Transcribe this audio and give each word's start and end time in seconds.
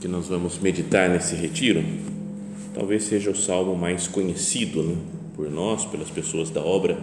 que 0.00 0.08
nós 0.08 0.28
vamos 0.28 0.58
meditar 0.58 1.10
nesse 1.10 1.34
retiro, 1.34 1.84
talvez 2.74 3.04
seja 3.04 3.30
o 3.30 3.36
salmo 3.36 3.76
mais 3.76 4.08
conhecido 4.08 4.82
né, 4.82 4.96
por 5.36 5.50
nós, 5.50 5.84
pelas 5.84 6.08
pessoas 6.08 6.48
da 6.48 6.62
obra, 6.62 6.96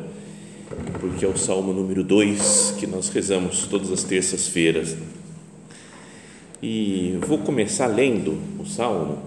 porque 0.99 1.23
é 1.23 1.27
o 1.27 1.37
salmo 1.37 1.71
número 1.71 2.03
2 2.03 2.75
que 2.79 2.87
nós 2.87 3.09
rezamos 3.09 3.67
todas 3.67 3.91
as 3.91 4.03
terças-feiras. 4.03 4.97
E 6.61 7.19
vou 7.27 7.37
começar 7.37 7.85
lendo 7.85 8.35
o 8.59 8.65
salmo, 8.65 9.19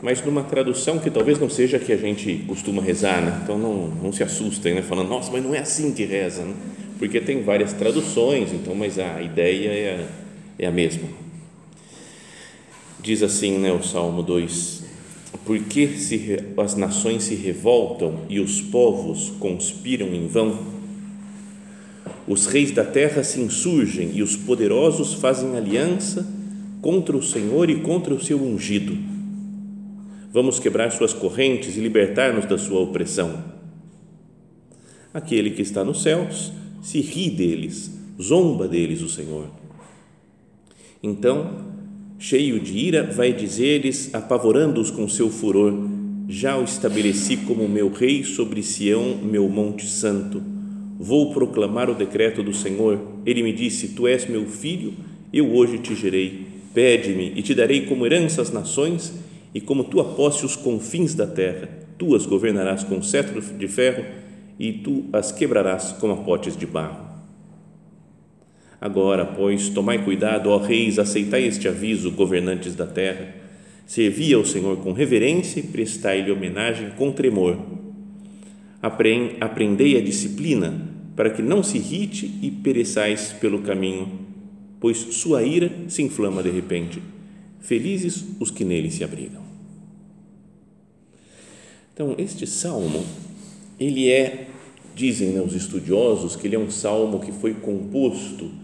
mas 0.00 0.24
numa 0.24 0.42
tradução 0.42 0.98
que 0.98 1.10
talvez 1.10 1.38
não 1.38 1.50
seja 1.50 1.76
a 1.76 1.80
que 1.80 1.92
a 1.92 1.98
gente 1.98 2.42
costuma 2.48 2.80
rezar, 2.80 3.20
né? 3.20 3.40
então 3.44 3.58
não, 3.58 3.88
não 3.88 4.12
se 4.12 4.22
assustem, 4.22 4.74
né? 4.74 4.80
falando, 4.80 5.10
nossa, 5.10 5.30
mas 5.30 5.44
não 5.44 5.54
é 5.54 5.58
assim 5.58 5.92
que 5.92 6.06
reza, 6.06 6.42
né? 6.42 6.54
porque 6.98 7.20
tem 7.20 7.42
várias 7.42 7.74
traduções, 7.74 8.50
então, 8.50 8.74
mas 8.74 8.98
a 8.98 9.20
ideia 9.20 9.68
é 9.68 10.08
a, 10.58 10.64
é 10.64 10.66
a 10.66 10.70
mesma 10.70 11.23
diz 13.04 13.22
assim, 13.22 13.58
né, 13.58 13.70
o 13.70 13.82
Salmo 13.82 14.22
2: 14.22 14.82
Porque 15.44 15.88
se 15.88 16.38
as 16.56 16.74
nações 16.74 17.24
se 17.24 17.34
revoltam 17.34 18.20
e 18.30 18.40
os 18.40 18.62
povos 18.62 19.30
conspiram 19.38 20.06
em 20.08 20.26
vão? 20.26 20.58
Os 22.26 22.46
reis 22.46 22.70
da 22.72 22.84
terra 22.84 23.22
se 23.22 23.38
insurgem 23.38 24.12
e 24.14 24.22
os 24.22 24.34
poderosos 24.34 25.12
fazem 25.12 25.54
aliança 25.54 26.26
contra 26.80 27.14
o 27.14 27.22
Senhor 27.22 27.68
e 27.68 27.80
contra 27.80 28.14
o 28.14 28.24
seu 28.24 28.42
ungido. 28.42 28.96
Vamos 30.32 30.58
quebrar 30.58 30.90
suas 30.90 31.12
correntes 31.12 31.76
e 31.76 31.80
libertar-nos 31.80 32.46
da 32.46 32.56
sua 32.56 32.80
opressão. 32.80 33.44
Aquele 35.12 35.50
que 35.50 35.62
está 35.62 35.84
nos 35.84 36.02
céus 36.02 36.50
se 36.82 37.00
ri 37.00 37.28
deles, 37.28 37.90
zomba 38.20 38.66
deles 38.66 39.02
o 39.02 39.08
Senhor. 39.08 39.48
Então, 41.02 41.73
cheio 42.24 42.58
de 42.58 42.78
ira, 42.78 43.02
vai 43.02 43.34
dizer-lhes, 43.34 44.08
apavorando-os 44.14 44.90
com 44.90 45.06
seu 45.06 45.28
furor: 45.28 45.74
Já 46.26 46.56
o 46.56 46.64
estabeleci 46.64 47.36
como 47.36 47.68
meu 47.68 47.92
rei 47.92 48.24
sobre 48.24 48.62
Sião, 48.62 49.18
meu 49.22 49.46
monte 49.46 49.86
santo. 49.86 50.42
Vou 50.98 51.34
proclamar 51.34 51.90
o 51.90 51.94
decreto 51.94 52.42
do 52.42 52.54
Senhor. 52.54 52.98
Ele 53.26 53.42
me 53.42 53.52
disse: 53.52 53.88
Tu 53.88 54.06
és 54.06 54.26
meu 54.26 54.46
filho, 54.46 54.94
eu 55.34 55.54
hoje 55.54 55.78
te 55.78 55.94
gerei. 55.94 56.46
Pede-me 56.72 57.34
e 57.36 57.42
te 57.42 57.54
darei 57.54 57.82
como 57.82 58.06
herança 58.06 58.40
as 58.40 58.50
nações 58.50 59.12
e 59.54 59.60
como 59.60 59.84
tua 59.84 60.04
posse 60.04 60.46
os 60.46 60.56
confins 60.56 61.14
da 61.14 61.26
terra. 61.26 61.68
Tu 61.98 62.16
as 62.16 62.24
governarás 62.24 62.82
com 62.82 63.02
cetro 63.02 63.38
de 63.42 63.68
ferro 63.68 64.02
e 64.58 64.72
tu 64.72 65.04
as 65.12 65.30
quebrarás 65.30 65.92
como 66.00 66.14
a 66.14 66.16
potes 66.16 66.56
de 66.56 66.64
barro. 66.64 67.03
Agora, 68.84 69.24
pois, 69.24 69.70
tomai 69.70 70.04
cuidado, 70.04 70.50
ó 70.50 70.58
reis, 70.58 70.98
aceitai 70.98 71.46
este 71.46 71.66
aviso, 71.66 72.10
governantes 72.10 72.74
da 72.74 72.86
terra. 72.86 73.34
Servi 73.86 74.34
ao 74.34 74.44
Senhor 74.44 74.76
com 74.76 74.92
reverência 74.92 75.58
e 75.60 75.62
prestai-lhe 75.62 76.30
homenagem 76.30 76.90
com 76.90 77.10
tremor. 77.10 77.56
Aprendei 78.82 79.96
a 79.96 80.02
disciplina, 80.02 80.86
para 81.16 81.30
que 81.30 81.40
não 81.40 81.62
se 81.62 81.78
irrite 81.78 82.30
e 82.42 82.50
pereçais 82.50 83.32
pelo 83.32 83.62
caminho, 83.62 84.18
pois 84.78 84.98
sua 84.98 85.42
ira 85.42 85.72
se 85.88 86.02
inflama 86.02 86.42
de 86.42 86.50
repente. 86.50 87.00
Felizes 87.60 88.22
os 88.38 88.50
que 88.50 88.66
nele 88.66 88.90
se 88.90 89.02
abrigam. 89.02 89.40
Então, 91.94 92.14
este 92.18 92.46
salmo, 92.46 93.02
ele 93.80 94.10
é, 94.10 94.46
dizem 94.94 95.30
né, 95.30 95.40
os 95.40 95.54
estudiosos, 95.54 96.36
que 96.36 96.46
ele 96.46 96.56
é 96.56 96.58
um 96.58 96.70
salmo 96.70 97.20
que 97.20 97.32
foi 97.32 97.54
composto 97.54 98.62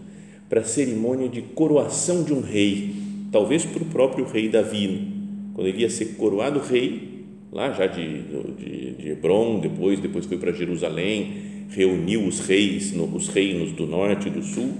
para 0.51 0.59
a 0.59 0.65
cerimônia 0.65 1.29
de 1.29 1.41
coroação 1.41 2.23
de 2.23 2.33
um 2.33 2.41
rei, 2.41 2.93
talvez 3.31 3.63
para 3.63 3.81
o 3.81 3.85
próprio 3.85 4.25
rei 4.25 4.49
Davi, 4.49 5.07
quando 5.53 5.67
ele 5.67 5.79
ia 5.79 5.89
ser 5.89 6.17
coroado 6.17 6.59
rei, 6.59 7.23
lá 7.49 7.71
já 7.71 7.87
de, 7.87 8.21
de, 8.59 8.91
de 8.91 9.09
Hebron, 9.11 9.61
depois, 9.61 10.01
depois 10.01 10.25
foi 10.25 10.37
para 10.37 10.51
Jerusalém, 10.51 11.35
reuniu 11.69 12.27
os 12.27 12.41
reis, 12.41 12.93
os 12.93 13.29
reinos 13.29 13.71
do 13.71 13.87
norte 13.87 14.27
e 14.27 14.29
do 14.29 14.43
sul, 14.43 14.73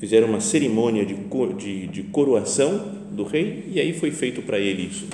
fizeram 0.00 0.26
uma 0.26 0.40
cerimônia 0.40 1.06
de, 1.06 1.14
de, 1.56 1.86
de 1.86 2.02
coroação 2.02 3.04
do 3.12 3.22
rei 3.22 3.62
e 3.72 3.78
aí 3.78 3.92
foi 3.92 4.10
feito 4.10 4.42
para 4.42 4.58
ele 4.58 4.88
isso. 4.88 5.06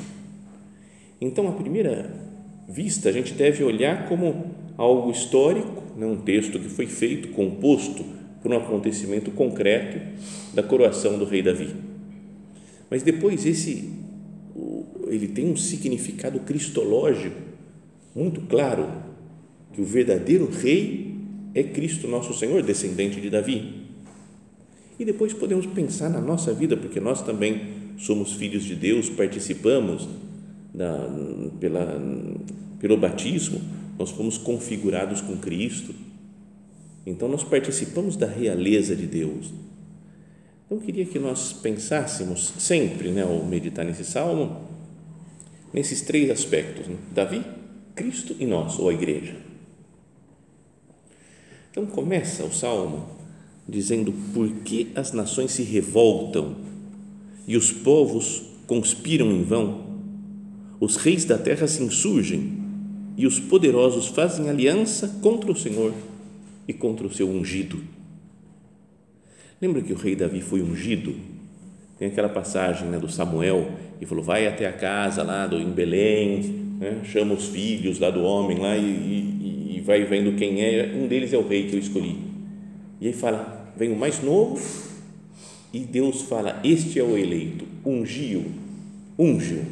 Então, 1.20 1.46
à 1.48 1.52
primeira 1.52 2.10
vista, 2.66 3.10
a 3.10 3.12
gente 3.12 3.34
deve 3.34 3.62
olhar 3.62 4.08
como 4.08 4.52
algo 4.78 5.10
histórico, 5.10 5.82
né, 5.98 6.06
um 6.06 6.16
texto 6.16 6.58
que 6.58 6.70
foi 6.70 6.86
feito, 6.86 7.28
composto 7.28 8.21
por 8.42 8.52
um 8.52 8.56
acontecimento 8.56 9.30
concreto 9.30 10.00
da 10.52 10.62
coroação 10.62 11.18
do 11.18 11.24
rei 11.24 11.42
Davi. 11.42 11.74
Mas 12.90 13.02
depois 13.02 13.46
esse 13.46 14.02
ele 15.08 15.28
tem 15.28 15.50
um 15.50 15.56
significado 15.56 16.40
cristológico 16.40 17.36
muito 18.14 18.40
claro 18.42 18.88
que 19.72 19.80
o 19.80 19.84
verdadeiro 19.84 20.48
rei 20.50 21.16
é 21.54 21.62
Cristo 21.62 22.08
nosso 22.08 22.34
Senhor, 22.34 22.62
descendente 22.62 23.20
de 23.20 23.30
Davi. 23.30 23.82
E 24.98 25.04
depois 25.04 25.32
podemos 25.32 25.66
pensar 25.66 26.10
na 26.10 26.20
nossa 26.20 26.52
vida, 26.52 26.76
porque 26.76 27.00
nós 27.00 27.22
também 27.22 27.62
somos 27.98 28.34
filhos 28.34 28.64
de 28.64 28.74
Deus, 28.74 29.08
participamos 29.08 30.08
da, 30.74 31.08
pela, 31.58 32.00
pelo 32.78 32.96
batismo, 32.96 33.60
nós 33.98 34.10
fomos 34.10 34.38
configurados 34.38 35.20
com 35.20 35.36
Cristo 35.36 35.94
então, 37.04 37.28
nós 37.28 37.42
participamos 37.42 38.16
da 38.16 38.26
realeza 38.26 38.94
de 38.94 39.06
Deus. 39.06 39.52
Então, 40.64 40.78
eu 40.78 40.80
queria 40.80 41.04
que 41.04 41.18
nós 41.18 41.52
pensássemos 41.52 42.52
sempre, 42.58 43.10
né, 43.10 43.22
ao 43.22 43.44
meditar 43.44 43.84
nesse 43.84 44.04
salmo, 44.04 44.68
nesses 45.72 46.02
três 46.02 46.30
aspectos: 46.30 46.86
né? 46.86 46.96
Davi, 47.12 47.44
Cristo 47.94 48.36
e 48.38 48.46
nós, 48.46 48.78
ou 48.78 48.88
a 48.88 48.94
igreja. 48.94 49.36
Então, 51.70 51.86
começa 51.86 52.44
o 52.44 52.52
salmo 52.52 53.08
dizendo 53.68 54.12
por 54.32 54.48
que 54.60 54.92
as 54.94 55.12
nações 55.12 55.52
se 55.52 55.62
revoltam 55.62 56.56
e 57.46 57.56
os 57.56 57.72
povos 57.72 58.44
conspiram 58.66 59.30
em 59.30 59.42
vão, 59.42 59.92
os 60.78 60.96
reis 60.96 61.24
da 61.24 61.38
terra 61.38 61.66
se 61.66 61.82
insurgem 61.82 62.60
e 63.16 63.26
os 63.26 63.38
poderosos 63.38 64.08
fazem 64.08 64.48
aliança 64.48 65.08
contra 65.22 65.50
o 65.50 65.56
Senhor 65.56 65.92
e 66.66 66.72
contra 66.72 67.06
o 67.06 67.12
seu 67.12 67.28
ungido. 67.28 67.80
Lembra 69.60 69.80
que 69.80 69.92
o 69.92 69.96
rei 69.96 70.16
Davi 70.16 70.40
foi 70.40 70.60
ungido? 70.60 71.14
Tem 71.98 72.08
aquela 72.08 72.28
passagem 72.28 72.88
né, 72.88 72.98
do 72.98 73.08
Samuel 73.08 73.70
que 73.98 74.06
falou: 74.06 74.24
vai 74.24 74.46
até 74.46 74.66
a 74.66 74.72
casa 74.72 75.22
lá 75.22 75.46
do, 75.46 75.60
em 75.60 75.70
Belém, 75.70 76.40
né, 76.80 77.00
chama 77.04 77.34
os 77.34 77.46
filhos 77.46 78.00
lá 78.00 78.10
do 78.10 78.22
homem 78.22 78.58
lá 78.58 78.76
e, 78.76 78.82
e, 78.82 79.76
e 79.76 79.80
vai 79.80 80.04
vendo 80.04 80.36
quem 80.36 80.62
é. 80.62 80.92
Um 80.94 81.06
deles 81.06 81.32
é 81.32 81.38
o 81.38 81.46
rei 81.46 81.68
que 81.68 81.74
eu 81.74 81.78
escolhi. 81.78 82.16
E 83.00 83.06
aí 83.06 83.12
fala: 83.12 83.72
vem 83.76 83.92
o 83.92 83.96
mais 83.96 84.20
novo 84.20 84.60
e 85.72 85.78
Deus 85.80 86.22
fala: 86.22 86.60
este 86.64 86.98
é 86.98 87.04
o 87.04 87.16
eleito, 87.16 87.64
ungiu, 87.86 88.46
ungiu. 89.16 89.62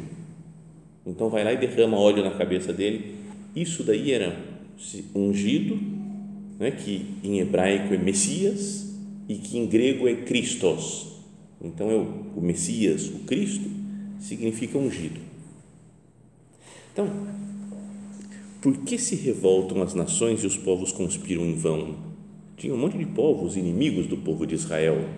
Então 1.05 1.29
vai 1.29 1.43
lá 1.43 1.51
e 1.51 1.57
derrama 1.57 1.97
óleo 1.97 2.23
na 2.23 2.31
cabeça 2.31 2.71
dele. 2.71 3.15
Isso 3.53 3.83
daí 3.83 4.13
era 4.13 4.37
ungido 5.13 5.77
né, 6.61 6.69
que 6.69 7.07
em 7.23 7.39
hebraico 7.39 7.91
é 7.91 7.97
Messias 7.97 8.85
e 9.27 9.33
que 9.33 9.57
em 9.57 9.65
grego 9.65 10.07
é 10.07 10.13
Christos. 10.13 11.07
Então, 11.59 11.89
é 11.89 11.95
o, 11.95 12.37
o 12.37 12.41
Messias, 12.41 13.07
o 13.07 13.19
Cristo, 13.25 13.67
significa 14.19 14.77
ungido. 14.77 15.19
Então, 16.93 17.09
por 18.61 18.77
que 18.77 18.99
se 18.99 19.15
revoltam 19.15 19.81
as 19.81 19.95
nações 19.95 20.43
e 20.43 20.45
os 20.45 20.55
povos 20.55 20.91
conspiram 20.91 21.43
em 21.43 21.55
vão? 21.55 21.95
Tinha 22.55 22.75
um 22.75 22.77
monte 22.77 22.95
de 22.95 23.07
povos 23.07 23.57
inimigos 23.57 24.05
do 24.05 24.17
povo 24.17 24.45
de 24.45 24.53
Israel. 24.53 25.09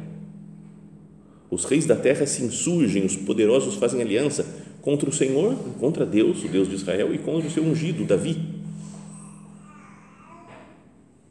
Os 1.51 1.65
reis 1.65 1.85
da 1.85 1.97
terra 1.97 2.25
se 2.25 2.41
insurgem, 2.41 3.03
os 3.03 3.17
poderosos 3.17 3.75
fazem 3.75 4.01
aliança 4.01 4.45
contra 4.81 5.09
o 5.09 5.13
Senhor, 5.13 5.57
contra 5.77 6.05
Deus, 6.05 6.41
o 6.41 6.47
Deus 6.47 6.69
de 6.69 6.75
Israel, 6.75 7.13
e 7.13 7.17
contra 7.17 7.49
o 7.49 7.51
seu 7.51 7.63
ungido, 7.63 8.05
Davi. 8.05 8.52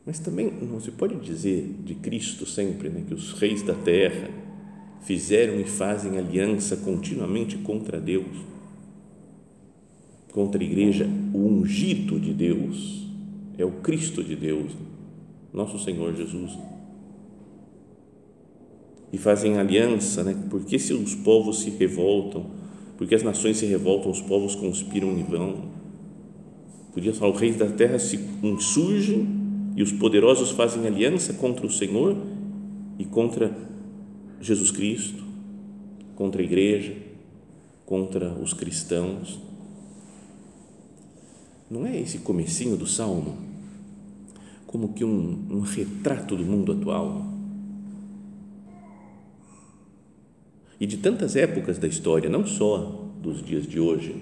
Mas 0.04 0.19
também 0.19 0.50
não 0.50 0.81
se 0.81 0.90
pode 0.90 1.14
dizer 1.16 1.76
de 1.84 1.94
Cristo 1.94 2.44
sempre 2.44 2.88
né, 2.88 3.04
que 3.06 3.14
os 3.14 3.32
reis 3.34 3.62
da 3.62 3.75
terra 3.75 4.28
fizeram 5.02 5.60
e 5.60 5.64
fazem 5.64 6.19
aliança 6.19 6.76
continuamente 6.76 7.58
contra 7.58 8.00
Deus, 8.00 8.37
contra 10.32 10.60
a 10.60 10.64
igreja. 10.64 11.08
O 11.32 11.38
ungido 11.38 12.19
de 12.19 12.32
Deus 12.32 13.06
é 13.56 13.64
o 13.64 13.70
Cristo 13.70 14.25
de 14.25 14.34
Deus, 14.34 14.72
nosso 15.52 15.78
Senhor 15.78 16.14
Jesus. 16.14 16.58
E 19.12 19.19
fazem 19.19 19.58
aliança, 19.58 20.25
né? 20.25 20.37
porque 20.50 20.78
se 20.78 20.93
os 20.94 21.14
povos 21.14 21.60
se 21.60 21.70
revoltam, 21.70 22.50
porque 22.96 23.14
as 23.14 23.22
nações 23.22 23.58
se 23.58 23.66
revoltam, 23.66 24.10
os 24.10 24.20
povos 24.20 24.56
conspiram 24.56 25.12
em 25.12 25.22
vão. 25.22 25.70
Podia 26.93 27.12
falar, 27.12 27.32
os 27.32 27.40
reis 27.40 27.56
da 27.56 27.69
terra 27.69 27.98
se 27.98 28.19
insurgem 28.43 29.41
e 29.76 29.82
os 29.82 29.92
poderosos 29.92 30.50
fazem 30.50 30.86
aliança 30.86 31.32
contra 31.34 31.66
o 31.66 31.70
Senhor 31.70 32.16
e 32.98 33.04
contra 33.04 33.56
Jesus 34.40 34.70
Cristo, 34.70 35.22
contra 36.14 36.42
a 36.42 36.44
igreja, 36.44 36.96
contra 37.86 38.32
os 38.32 38.52
cristãos. 38.52 39.38
Não 41.70 41.86
é 41.86 41.98
esse 41.98 42.19
comecinho 42.19 42.76
do 42.76 42.86
Salmo 42.86 43.52
como 44.72 44.94
que 44.94 45.04
um, 45.04 45.46
um 45.50 45.60
retrato 45.60 46.34
do 46.34 46.42
mundo 46.42 46.72
atual? 46.72 47.26
E 50.80 50.86
de 50.86 50.96
tantas 50.96 51.36
épocas 51.36 51.76
da 51.76 51.86
história, 51.86 52.30
não 52.30 52.46
só 52.46 53.06
dos 53.20 53.44
dias 53.44 53.66
de 53.66 53.78
hoje, 53.78 54.16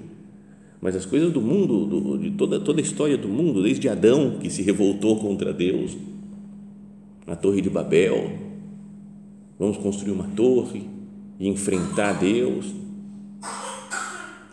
mas 0.81 0.97
as 0.97 1.05
coisas 1.05 1.33
do 1.33 1.41
mundo, 1.41 1.85
do, 1.85 2.19
de 2.19 2.31
toda, 2.31 2.59
toda 2.59 2.81
a 2.81 2.83
história 2.83 3.17
do 3.17 3.29
mundo, 3.29 3.63
desde 3.63 3.89
Adão, 3.89 4.39
que 4.39 4.49
se 4.49 4.63
revoltou 4.63 5.19
contra 5.19 5.53
Deus, 5.53 5.97
na 7.27 7.37
Torre 7.37 7.61
de 7.61 7.69
Babel, 7.69 8.33
vamos 9.59 9.77
construir 9.77 10.13
uma 10.13 10.29
torre 10.29 10.85
e 11.39 11.49
enfrentar 11.49 12.15
Deus, 12.15 12.75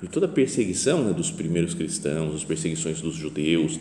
e 0.04 0.08
toda 0.08 0.26
a 0.26 0.30
perseguição 0.30 1.04
né, 1.04 1.14
dos 1.14 1.32
primeiros 1.32 1.74
cristãos, 1.74 2.36
as 2.36 2.44
perseguições 2.44 3.02
dos 3.02 3.16
judeus, 3.16 3.80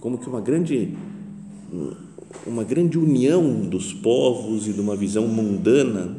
como 0.00 0.18
que 0.18 0.28
uma 0.28 0.40
grande 0.40 0.94
uma 2.46 2.64
grande 2.64 2.98
união 2.98 3.60
dos 3.62 3.92
povos 3.92 4.66
e 4.66 4.72
de 4.72 4.80
uma 4.80 4.96
visão 4.96 5.26
mundana 5.26 6.16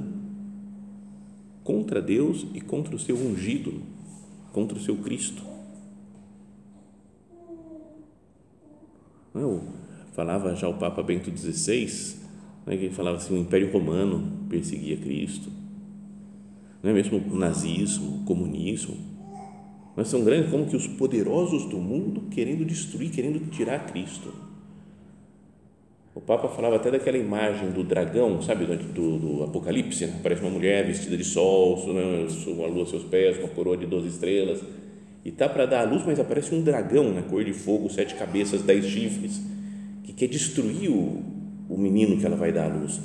contra 1.64 2.02
Deus 2.02 2.46
e 2.54 2.62
contra 2.62 2.96
o 2.96 3.00
seu 3.00 3.16
ungido, 3.16 3.74
contra 4.52 4.78
o 4.78 4.82
seu 4.82 4.96
Cristo. 4.98 5.44
Eu 9.34 9.64
falava 10.14 10.56
já 10.56 10.68
o 10.68 10.74
Papa 10.74 11.02
Bento 11.04 11.36
XVI, 11.36 12.18
né, 12.66 12.76
que 12.76 12.86
ele 12.86 12.94
falava 12.94 13.18
assim, 13.18 13.34
o 13.34 13.38
Império 13.38 13.72
Romano 13.72 14.46
perseguia 14.50 14.98
Cristo, 14.98 15.50
não 16.82 16.92
é 16.92 16.94
mesmo 16.94 17.18
o 17.18 17.36
nazismo, 17.36 18.22
o 18.22 18.26
comunismo, 18.26 18.98
mas 19.96 20.08
são 20.08 20.24
grandes 20.24 20.50
como 20.50 20.66
que 20.66 20.76
os 20.76 20.88
poderosos 20.88 21.66
do 21.66 21.78
mundo 21.78 22.30
querendo 22.32 22.66
destruir, 22.66 23.12
querendo 23.12 23.50
tirar 23.50 23.86
Cristo. 23.88 24.49
Papa 26.30 26.48
falava 26.48 26.76
até 26.76 26.92
daquela 26.92 27.18
imagem 27.18 27.72
do 27.72 27.84
dragão, 27.84 28.40
sabe, 28.40 28.64
do, 28.64 29.18
do 29.18 29.44
Apocalipse, 29.46 30.06
né? 30.06 30.20
parece 30.22 30.44
uma 30.44 30.52
mulher 30.52 30.86
vestida 30.86 31.18
de 31.18 31.24
sol, 31.24 31.92
né? 31.92 32.28
uma 32.46 32.68
lua 32.68 32.82
aos 32.82 32.92
seus 32.92 33.04
pés, 33.04 33.40
uma 33.40 33.48
coroa 33.48 33.76
de 33.76 33.88
12 33.88 34.10
estrelas, 34.10 34.62
e 35.26 35.32
tá 35.32 35.50
para 35.50 35.66
dar 35.66 35.80
a 35.82 35.90
luz, 35.90 36.06
mas 36.06 36.20
aparece 36.20 36.54
um 36.54 36.62
dragão, 36.62 37.12
né? 37.12 37.24
cor 37.28 37.44
de 37.44 37.52
fogo, 37.52 37.90
sete 37.90 38.14
cabeças, 38.14 38.62
dez 38.62 38.86
chifres, 38.86 39.42
que 40.04 40.14
quer 40.14 40.28
destruir 40.28 40.92
o, 40.92 41.24
o 41.68 41.76
menino 41.76 42.16
que 42.20 42.28
ela 42.28 42.36
vai 42.36 42.52
dar 42.52 42.72
à 42.72 42.76
luz. 42.76 43.02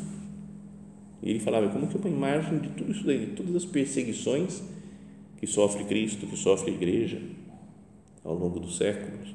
E 1.22 1.30
ele 1.30 1.40
falava, 1.40 1.66
como 1.70 1.86
que 1.86 1.96
é 1.96 2.00
uma 2.00 2.10
imagem 2.10 2.58
de 2.58 2.68
tudo 2.68 2.92
isso 2.92 3.06
daí, 3.06 3.20
de 3.20 3.32
todas 3.32 3.56
as 3.56 3.64
perseguições 3.64 4.62
que 5.38 5.46
sofre 5.46 5.84
Cristo, 5.84 6.26
que 6.26 6.36
sofre 6.36 6.72
a 6.72 6.74
igreja 6.74 7.22
ao 8.22 8.34
longo 8.34 8.60
dos 8.60 8.76
séculos. 8.76 9.34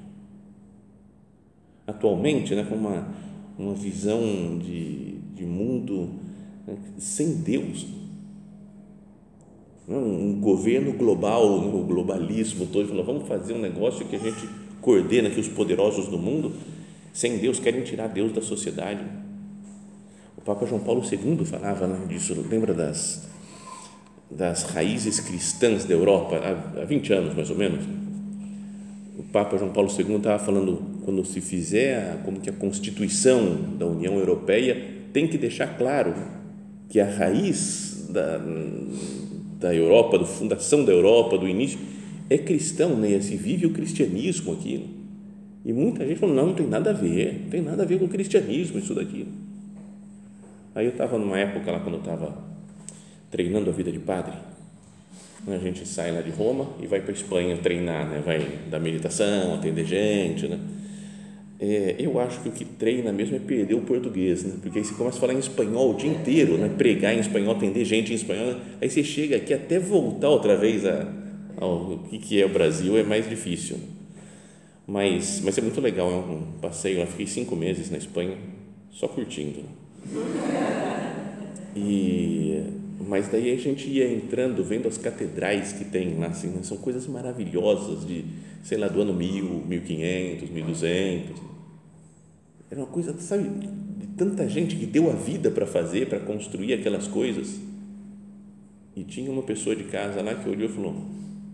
Atualmente, 1.87 2.53
né, 2.53 2.63
com 2.69 2.75
uma, 2.75 3.07
uma 3.59 3.73
visão 3.73 4.57
de, 4.57 5.15
de 5.35 5.45
mundo 5.45 6.09
né, 6.65 6.77
sem 6.97 7.35
Deus, 7.35 7.85
né, 9.85 9.97
um 9.97 10.39
governo 10.39 10.93
global, 10.93 11.61
né, 11.61 11.67
o 11.67 11.83
globalismo 11.83 12.65
todo, 12.67 12.87
falou, 12.87 13.03
vamos 13.03 13.27
fazer 13.27 13.53
um 13.53 13.59
negócio 13.59 14.05
que 14.05 14.15
a 14.15 14.19
gente 14.19 14.47
coordena 14.79 15.29
que 15.29 15.41
os 15.41 15.49
poderosos 15.49 16.07
do 16.07 16.17
mundo, 16.17 16.53
sem 17.11 17.37
Deus, 17.37 17.59
querem 17.59 17.83
tirar 17.83 18.07
Deus 18.07 18.31
da 18.31 18.41
sociedade. 18.41 19.03
O 20.37 20.41
Papa 20.41 20.65
João 20.65 20.79
Paulo 20.79 21.03
II 21.03 21.43
falava 21.43 21.85
né, 21.85 22.05
disso, 22.07 22.33
lembra 22.49 22.73
das 22.73 23.27
das 24.31 24.61
raízes 24.61 25.19
cristãs 25.19 25.85
da 25.85 25.93
Europa, 25.95 26.37
há, 26.37 26.81
há 26.81 26.85
20 26.85 27.13
anos 27.13 27.35
mais 27.35 27.49
ou 27.49 27.57
menos, 27.57 27.83
o 29.17 29.23
Papa 29.23 29.57
João 29.57 29.71
Paulo 29.71 29.89
II 29.89 30.17
estava 30.17 30.37
falando 30.37 30.98
quando 31.09 31.25
se 31.25 31.41
fizer 31.41 31.97
a, 31.97 32.17
como 32.17 32.39
que 32.39 32.51
a 32.51 32.53
Constituição 32.53 33.75
da 33.79 33.87
União 33.87 34.13
Europeia 34.19 34.79
tem 35.11 35.27
que 35.27 35.39
deixar 35.39 35.75
claro 35.75 36.13
que 36.87 36.99
a 36.99 37.09
raiz 37.09 38.05
da, 38.11 38.39
da 39.59 39.73
Europa, 39.73 40.19
da 40.19 40.25
fundação 40.25 40.85
da 40.85 40.91
Europa, 40.91 41.35
do 41.35 41.47
início, 41.47 41.79
é 42.29 42.37
cristão, 42.37 42.95
né? 42.95 43.19
se 43.21 43.35
vive 43.35 43.65
o 43.65 43.71
cristianismo 43.71 44.53
aqui. 44.53 44.85
E 45.65 45.73
muita 45.73 46.05
gente 46.05 46.19
falou, 46.19 46.35
não, 46.35 46.47
não 46.47 46.53
tem 46.53 46.67
nada 46.67 46.91
a 46.91 46.93
ver, 46.93 47.41
não 47.41 47.49
tem 47.49 47.61
nada 47.63 47.81
a 47.81 47.85
ver 47.87 47.97
com 47.97 48.05
o 48.05 48.09
cristianismo 48.09 48.77
isso 48.77 48.93
daqui. 48.93 49.25
Aí 50.75 50.85
eu 50.85 50.91
estava 50.91 51.17
numa 51.17 51.39
época 51.39 51.71
lá, 51.71 51.79
quando 51.79 51.95
eu 51.95 52.01
estava 52.01 52.37
treinando 53.31 53.71
a 53.71 53.73
vida 53.73 53.91
de 53.91 53.99
padre. 53.99 54.33
A 55.47 55.57
gente 55.57 55.87
sai 55.87 56.11
lá 56.11 56.21
de 56.21 56.29
Roma 56.29 56.67
e 56.79 56.85
vai 56.85 57.01
para 57.01 57.09
a 57.09 57.15
Espanha 57.15 57.57
treinar, 57.57 58.07
né? 58.07 58.21
vai 58.23 58.59
dar 58.69 58.79
meditação, 58.79 59.55
atender 59.55 59.85
gente. 59.85 60.47
Né? 60.47 60.59
É, 61.61 61.95
eu 61.99 62.17
acho 62.19 62.39
que 62.39 62.47
o 62.47 62.51
que 62.53 62.63
treina 62.63 63.11
mesmo 63.11 63.35
é 63.35 63.39
perder 63.39 63.73
o 63.73 63.81
português, 63.81 64.45
né? 64.45 64.55
porque 64.61 64.79
aí 64.79 64.85
você 64.85 64.93
começa 64.93 65.17
a 65.17 65.19
falar 65.19 65.33
em 65.33 65.39
espanhol 65.39 65.91
o 65.91 65.93
dia 65.93 66.09
inteiro, 66.09 66.57
né? 66.57 66.69
pregar 66.77 67.13
em 67.13 67.19
espanhol, 67.19 67.53
atender 67.53 67.83
gente 67.83 68.13
em 68.13 68.15
espanhol, 68.15 68.55
aí 68.81 68.89
você 68.89 69.03
chega 69.03 69.35
aqui 69.35 69.53
até 69.53 69.77
voltar 69.77 70.29
outra 70.29 70.55
vez 70.55 70.85
a, 70.85 71.05
ao 71.57 71.99
que 72.21 72.41
é 72.41 72.45
o 72.45 72.49
Brasil 72.49 72.97
é 72.97 73.03
mais 73.03 73.27
difícil. 73.27 73.77
Mas, 74.87 75.41
mas 75.43 75.57
é 75.57 75.61
muito 75.61 75.81
legal, 75.81 76.09
é 76.09 76.15
um 76.15 76.59
passeio, 76.61 76.99
eu 77.01 77.07
fiquei 77.07 77.27
cinco 77.27 77.57
meses 77.57 77.91
na 77.91 77.97
Espanha 77.97 78.37
só 78.89 79.07
curtindo. 79.09 79.59
E 81.75 82.63
mas 83.07 83.29
daí 83.29 83.51
a 83.51 83.57
gente 83.57 83.87
ia 83.87 84.11
entrando, 84.11 84.63
vendo 84.63 84.87
as 84.87 84.97
catedrais 84.97 85.71
que 85.71 85.85
tem 85.85 86.17
lá, 86.17 86.27
assim, 86.27 86.47
né? 86.47 86.59
são 86.63 86.77
coisas 86.77 87.07
maravilhosas 87.07 88.05
de, 88.05 88.25
sei 88.61 88.77
lá, 88.77 88.87
do 88.87 89.01
ano 89.01 89.13
1000, 89.13 89.63
1500, 89.65 90.49
1200. 90.49 91.41
Era 92.69 92.81
uma 92.81 92.87
coisa, 92.87 93.17
sabe, 93.19 93.49
de 93.97 94.07
tanta 94.17 94.47
gente 94.47 94.75
que 94.75 94.85
deu 94.85 95.09
a 95.09 95.13
vida 95.13 95.49
para 95.49 95.65
fazer, 95.65 96.07
para 96.07 96.19
construir 96.19 96.73
aquelas 96.73 97.07
coisas. 97.07 97.59
E 98.95 99.03
tinha 99.03 99.31
uma 99.31 99.43
pessoa 99.43 99.75
de 99.75 99.85
casa 99.85 100.21
lá 100.21 100.35
que 100.35 100.49
olhou 100.49 100.69
e 100.69 100.73
falou: 100.73 100.93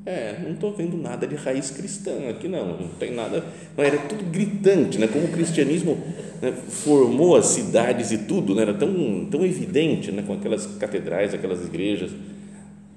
É, 0.05 0.39
não 0.43 0.51
estou 0.51 0.71
vendo 0.71 0.95
nada 0.95 1.25
de 1.25 1.35
raiz 1.35 1.71
cristã 1.71 2.29
aqui, 2.29 2.47
não, 2.47 2.77
não 2.77 2.88
tem 2.89 3.12
nada. 3.12 3.43
Não, 3.75 3.83
era 3.83 3.97
tudo 3.97 4.24
gritante, 4.29 5.00
né? 5.00 5.07
como 5.07 5.25
o 5.25 5.31
cristianismo 5.31 5.97
né, 6.39 6.51
formou 6.51 7.35
as 7.35 7.47
cidades 7.47 8.12
e 8.12 8.19
tudo, 8.19 8.53
né, 8.53 8.62
era 8.62 8.74
tão, 8.75 9.25
tão 9.31 9.43
evidente 9.43 10.12
né, 10.12 10.21
com 10.21 10.33
aquelas 10.33 10.67
catedrais, 10.77 11.33
aquelas 11.33 11.65
igrejas, 11.65 12.12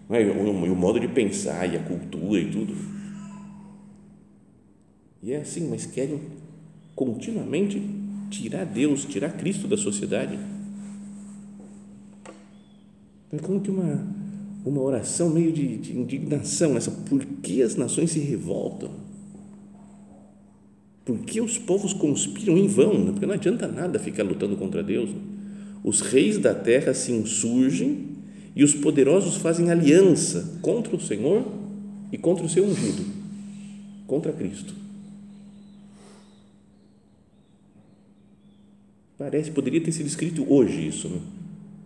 né, 0.07 0.23
e, 0.23 0.27
o, 0.27 0.67
e 0.67 0.71
o 0.71 0.77
modo 0.77 1.01
de 1.01 1.09
pensar 1.09 1.73
e 1.73 1.77
a 1.77 1.81
cultura 1.81 2.41
e 2.41 2.51
tudo. 2.51 2.77
E 5.23 5.33
é 5.33 5.39
assim, 5.39 5.67
mas 5.69 5.87
querem 5.87 6.21
continuamente 6.95 7.83
tirar 8.31 8.65
Deus, 8.65 9.07
tirar 9.07 9.31
Cristo 9.31 9.67
da 9.67 9.79
sociedade. 9.79 10.39
É 13.33 13.39
como 13.39 13.61
que 13.61 13.71
uma, 13.71 14.07
uma 14.65 14.83
oração 14.83 15.31
meio 15.31 15.53
de, 15.53 15.77
de 15.79 15.97
indignação, 15.97 16.77
essa 16.77 16.91
por 16.91 17.25
que 17.25 17.63
as 17.63 17.77
nações 17.77 18.11
se 18.11 18.19
revoltam? 18.19 18.91
Por 21.05 21.19
que 21.21 21.41
os 21.41 21.57
povos 21.57 21.93
conspiram 21.95 22.59
em 22.59 22.67
vão? 22.67 23.07
Porque 23.07 23.25
não 23.25 23.35
adianta 23.35 23.67
nada 23.67 23.99
ficar 23.99 24.23
lutando 24.23 24.57
contra 24.57 24.83
Deus. 24.83 25.09
Os 25.83 26.01
reis 26.01 26.37
da 26.37 26.55
terra 26.55 26.93
se 26.93 27.13
insurgem 27.13 28.09
e 28.55 28.63
os 28.63 28.75
poderosos 28.75 29.37
fazem 29.37 29.71
aliança 29.71 30.59
contra 30.61 30.95
o 30.95 31.01
Senhor 31.01 31.47
e 32.13 32.19
contra 32.19 32.45
o 32.45 32.49
seu 32.49 32.65
ungido. 32.65 33.05
contra 34.07 34.33
Cristo. 34.33 34.75
Parece, 39.17 39.51
poderia 39.51 39.81
ter 39.81 39.93
sido 39.93 40.07
escrito 40.07 40.47
hoje 40.53 40.87
isso, 40.87 41.09
né? 41.09 41.21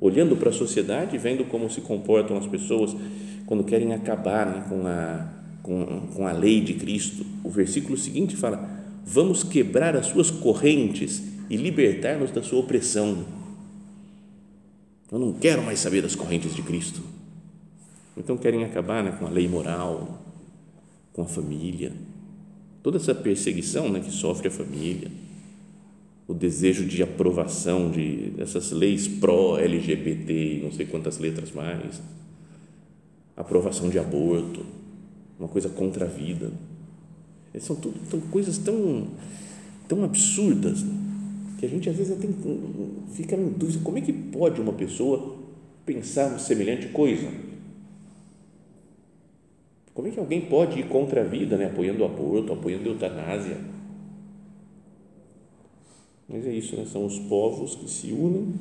Olhando 0.03 0.37
para 0.37 0.51
a 0.51 0.53
sociedade, 0.53 1.17
vendo 1.17 1.45
como 1.45 1.71
se 1.71 1.81
comportam 1.81 2.37
as 2.37 2.47
pessoas 2.49 2.95
quando 3.47 3.63
querem 3.63 3.95
acabar 3.95 4.47
né, 4.47 4.67
com, 4.69 4.85
a, 4.85 5.29
com, 5.63 6.09
com 6.13 6.27
a 6.27 6.33
lei 6.33 6.61
de 6.61 6.75
Cristo. 6.75 7.25
O 7.45 7.49
versículo 7.49 7.97
seguinte 7.97 8.35
fala: 8.35 8.69
Vamos 9.07 9.45
quebrar 9.45 9.95
as 9.95 10.07
suas 10.07 10.29
correntes 10.29 11.23
e 11.49 11.57
libertar-nos 11.57 12.33
da 12.33 12.43
sua 12.43 12.59
opressão. 12.59 13.25
Eu 15.11 15.21
não 15.21 15.35
quero 15.35 15.63
mais 15.63 15.79
saber 15.79 16.03
das 16.03 16.17
correntes 16.17 16.53
de 16.53 16.63
Cristo. 16.63 17.01
Então 18.17 18.37
querem 18.37 18.65
acabar 18.65 19.05
né, 19.05 19.13
com 19.13 19.25
a 19.25 19.31
lei 19.31 19.47
moral, 19.47 20.21
com 21.13 21.23
a 21.23 21.27
família, 21.27 21.93
toda 22.83 22.97
essa 22.97 23.15
perseguição 23.15 23.89
né, 23.89 24.01
que 24.01 24.11
sofre 24.11 24.49
a 24.49 24.51
família 24.51 25.09
o 26.33 26.35
desejo 26.35 26.87
de 26.87 27.03
aprovação 27.03 27.91
de 27.91 28.31
dessas 28.31 28.73
leis 28.73 29.07
pró-LGBT, 29.07 30.61
não 30.63 30.73
sei 30.73 30.87
quantas 30.87 31.19
letras 31.19 31.53
mais, 31.53 32.01
aprovação 33.37 33.91
de 33.91 33.99
aborto, 33.99 34.65
uma 35.39 35.47
coisa 35.47 35.69
contra 35.69 36.07
a 36.07 36.09
vida. 36.09 36.51
São 37.61 37.77
tudo 37.77 38.01
são 38.09 38.19
coisas 38.19 38.57
tão, 38.57 39.09
tão 39.87 40.03
absurdas 40.05 40.83
que 41.59 41.67
a 41.67 41.69
gente 41.69 41.91
às 41.91 41.97
vezes 41.97 42.17
tem, 42.17 42.35
fica 43.13 43.37
em 43.37 43.51
dúvida: 43.51 43.85
como 43.85 43.99
é 43.99 44.01
que 44.01 44.13
pode 44.13 44.59
uma 44.59 44.73
pessoa 44.73 45.37
pensar 45.85 46.39
semelhante 46.39 46.89
coisa? 46.89 47.29
Como 49.93 50.09
é 50.09 50.11
que 50.11 50.19
alguém 50.19 50.41
pode 50.41 50.81
ir 50.81 50.89
contra 50.89 51.21
a 51.21 51.25
vida, 51.25 51.59
né, 51.59 51.67
apoiando 51.67 52.03
o 52.03 52.07
aborto, 52.07 52.55
apoiando 52.55 52.89
a 52.89 52.93
eutanásia? 52.93 53.82
Mas 56.33 56.47
é 56.47 56.53
isso, 56.53 56.75
né? 56.77 56.87
são 56.87 57.05
os 57.05 57.19
povos 57.19 57.75
que 57.75 57.91
se 57.91 58.11
unem 58.11 58.55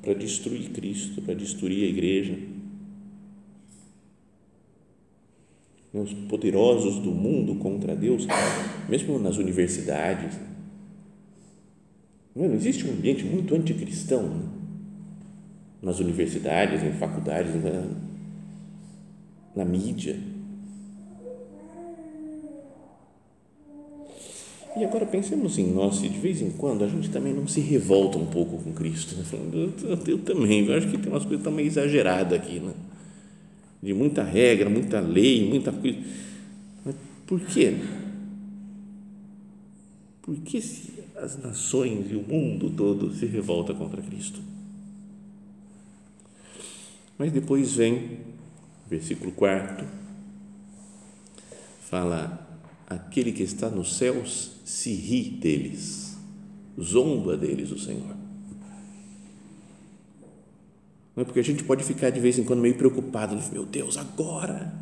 para 0.00 0.14
destruir 0.14 0.70
Cristo, 0.70 1.20
para 1.20 1.34
destruir 1.34 1.84
a 1.84 1.88
igreja. 1.88 2.38
Os 5.92 6.14
poderosos 6.28 6.98
do 6.98 7.10
mundo 7.10 7.56
contra 7.56 7.94
Deus, 7.94 8.26
mesmo 8.88 9.18
nas 9.18 9.36
universidades. 9.36 10.38
Não 12.34 12.54
existe 12.54 12.86
um 12.86 12.92
ambiente 12.92 13.24
muito 13.24 13.54
anticristão 13.54 14.22
né? 14.22 14.48
nas 15.82 16.00
universidades, 16.00 16.82
em 16.82 16.92
faculdades, 16.92 17.52
na 19.54 19.64
mídia 19.64 20.18
E 24.76 24.84
agora 24.84 25.06
pensemos 25.06 25.58
em 25.58 25.72
nós, 25.72 25.96
se 25.96 26.08
de 26.08 26.18
vez 26.18 26.40
em 26.40 26.50
quando 26.50 26.84
a 26.84 26.88
gente 26.88 27.10
também 27.10 27.32
não 27.32 27.48
se 27.48 27.60
revolta 27.60 28.18
um 28.18 28.26
pouco 28.26 28.58
com 28.58 28.72
Cristo, 28.72 29.16
né? 29.16 29.24
Falando, 29.24 29.74
eu, 29.82 29.98
eu, 30.06 30.18
também, 30.18 30.66
eu 30.66 30.76
acho 30.76 30.88
que 30.88 30.98
tem 30.98 31.10
umas 31.10 31.24
coisas 31.24 31.42
também 31.42 31.66
exageradas 31.66 32.38
aqui, 32.38 32.60
né? 32.60 32.72
de 33.82 33.94
muita 33.94 34.22
regra, 34.22 34.68
muita 34.68 35.00
lei, 35.00 35.48
muita 35.48 35.72
coisa. 35.72 35.98
Mas 36.84 36.94
por 37.26 37.40
quê? 37.40 37.76
Por 40.22 40.36
que 40.36 40.58
as 41.16 41.38
nações 41.38 42.10
e 42.10 42.14
o 42.14 42.22
mundo 42.22 42.70
todo 42.70 43.14
se 43.14 43.26
revolta 43.26 43.72
contra 43.72 44.02
Cristo? 44.02 44.40
Mas 47.16 47.32
depois 47.32 47.74
vem, 47.74 48.18
versículo 48.88 49.32
4, 49.32 49.86
fala 51.88 52.47
aquele 52.88 53.32
que 53.32 53.42
está 53.42 53.68
nos 53.68 53.96
céus 53.96 54.52
se 54.64 54.92
ri 54.92 55.24
deles, 55.24 56.16
zomba 56.80 57.36
deles 57.36 57.70
o 57.70 57.78
Senhor. 57.78 58.16
Não 61.14 61.22
é 61.22 61.24
porque 61.24 61.40
a 61.40 61.44
gente 61.44 61.64
pode 61.64 61.84
ficar 61.84 62.10
de 62.10 62.20
vez 62.20 62.38
em 62.38 62.44
quando 62.44 62.60
meio 62.60 62.76
preocupado, 62.76 63.34
né? 63.34 63.42
meu 63.52 63.66
Deus, 63.66 63.98
agora 63.98 64.72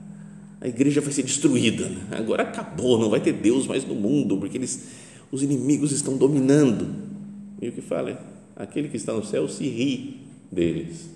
a 0.60 0.68
igreja 0.68 1.00
vai 1.00 1.12
ser 1.12 1.22
destruída, 1.22 1.88
né? 1.88 2.06
agora 2.12 2.44
acabou, 2.44 2.98
não 2.98 3.10
vai 3.10 3.20
ter 3.20 3.32
Deus 3.32 3.66
mais 3.66 3.84
no 3.84 3.94
mundo, 3.94 4.36
porque 4.36 4.56
eles, 4.56 4.86
os 5.32 5.42
inimigos 5.42 5.90
estão 5.90 6.16
dominando. 6.16 7.06
E 7.60 7.68
o 7.68 7.72
que 7.72 7.80
fala 7.80 8.10
é, 8.10 8.18
aquele 8.54 8.88
que 8.88 8.96
está 8.96 9.12
no 9.12 9.24
céu 9.24 9.48
se 9.48 9.66
ri 9.66 10.20
deles, 10.52 11.10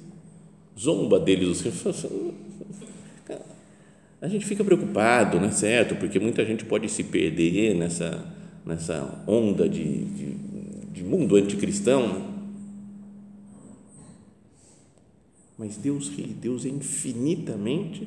zomba 0.79 1.21
deles 1.21 1.49
o 1.49 1.55
Senhor 1.55 2.35
a 4.21 4.29
gente 4.29 4.45
fica 4.45 4.63
preocupado, 4.63 5.41
né, 5.41 5.51
certo? 5.51 5.97
Porque 5.97 6.19
muita 6.19 6.45
gente 6.45 6.65
pode 6.65 6.89
se 6.91 7.05
perder 7.05 7.75
nessa, 7.75 8.23
nessa 8.67 9.25
onda 9.27 9.67
de, 9.67 10.05
de, 10.05 10.35
de 10.93 11.03
mundo 11.03 11.37
anticristão. 11.37 12.29
Mas 15.57 15.77
Deus 15.79 16.09
ri, 16.11 16.25
Deus 16.25 16.67
é 16.67 16.69
infinitamente 16.69 18.07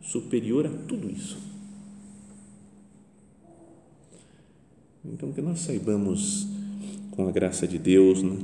superior 0.00 0.66
a 0.66 0.70
tudo 0.70 1.10
isso. 1.10 1.38
Então, 5.04 5.32
que 5.32 5.40
nós 5.40 5.60
saibamos, 5.60 6.46
com 7.10 7.26
a 7.26 7.32
graça 7.32 7.66
de 7.66 7.78
Deus, 7.78 8.22
né, 8.22 8.36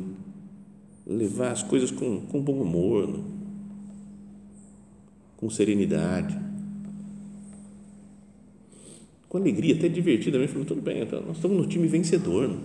levar 1.06 1.52
as 1.52 1.62
coisas 1.62 1.92
com, 1.92 2.22
com 2.22 2.40
bom 2.40 2.60
humor, 2.60 3.06
né, 3.06 3.22
com 5.36 5.48
serenidade 5.48 6.45
com 9.36 9.42
alegria, 9.42 9.74
até 9.74 9.88
divertidamente, 9.88 10.52
falando, 10.52 10.68
tudo 10.68 10.80
bem, 10.80 11.02
então, 11.02 11.20
nós 11.20 11.36
estamos 11.36 11.58
no 11.58 11.66
time 11.66 11.86
vencedor. 11.86 12.48
Não, 12.48 12.58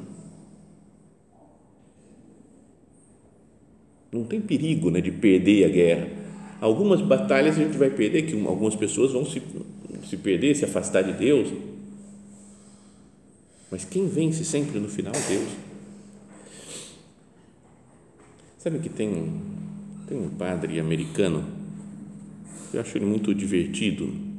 não 4.12 4.24
tem 4.24 4.40
perigo 4.40 4.90
né, 4.90 5.02
de 5.02 5.12
perder 5.12 5.66
a 5.66 5.70
guerra. 5.70 6.10
Algumas 6.62 7.02
batalhas 7.02 7.58
a 7.58 7.64
gente 7.64 7.78
vai 7.78 7.90
perder, 7.90 8.24
que 8.24 8.40
algumas 8.46 8.76
pessoas 8.76 9.12
vão 9.12 9.26
se, 9.26 9.42
se 10.08 10.18
perder, 10.18 10.56
se 10.56 10.64
afastar 10.64 11.02
de 11.02 11.14
Deus. 11.14 11.52
Mas 13.70 13.84
quem 13.84 14.08
vence 14.08 14.46
sempre 14.46 14.80
no 14.80 14.88
final 14.88 15.14
é 15.14 15.30
Deus. 15.30 15.50
Sabe 18.60 18.80
que 18.80 18.90
tem, 18.90 19.42
tem 20.08 20.18
um 20.18 20.30
padre 20.30 20.80
americano, 20.80 21.44
eu 22.72 22.80
acho 22.80 22.96
ele 22.98 23.06
muito 23.06 23.34
divertido, 23.34 24.31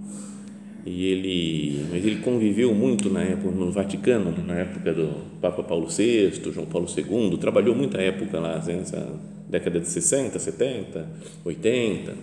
e 0.84 1.06
ele, 1.06 1.86
mas 1.90 2.04
ele 2.04 2.16
conviveu 2.16 2.74
muito 2.74 3.08
na 3.08 3.22
época 3.22 3.54
no 3.54 3.70
Vaticano, 3.70 4.34
na 4.44 4.54
época 4.54 4.92
do 4.92 5.14
Papa 5.40 5.62
Paulo 5.62 5.86
VI, 5.86 6.32
João 6.52 6.66
Paulo 6.66 6.88
II, 6.88 7.36
trabalhou 7.38 7.74
muita 7.74 7.98
época 7.98 8.40
lá, 8.40 8.56
assim, 8.56 8.74
nessa 8.74 9.08
década 9.48 9.78
de 9.78 9.86
60, 9.86 10.38
70, 10.38 11.08
80, 11.44 12.14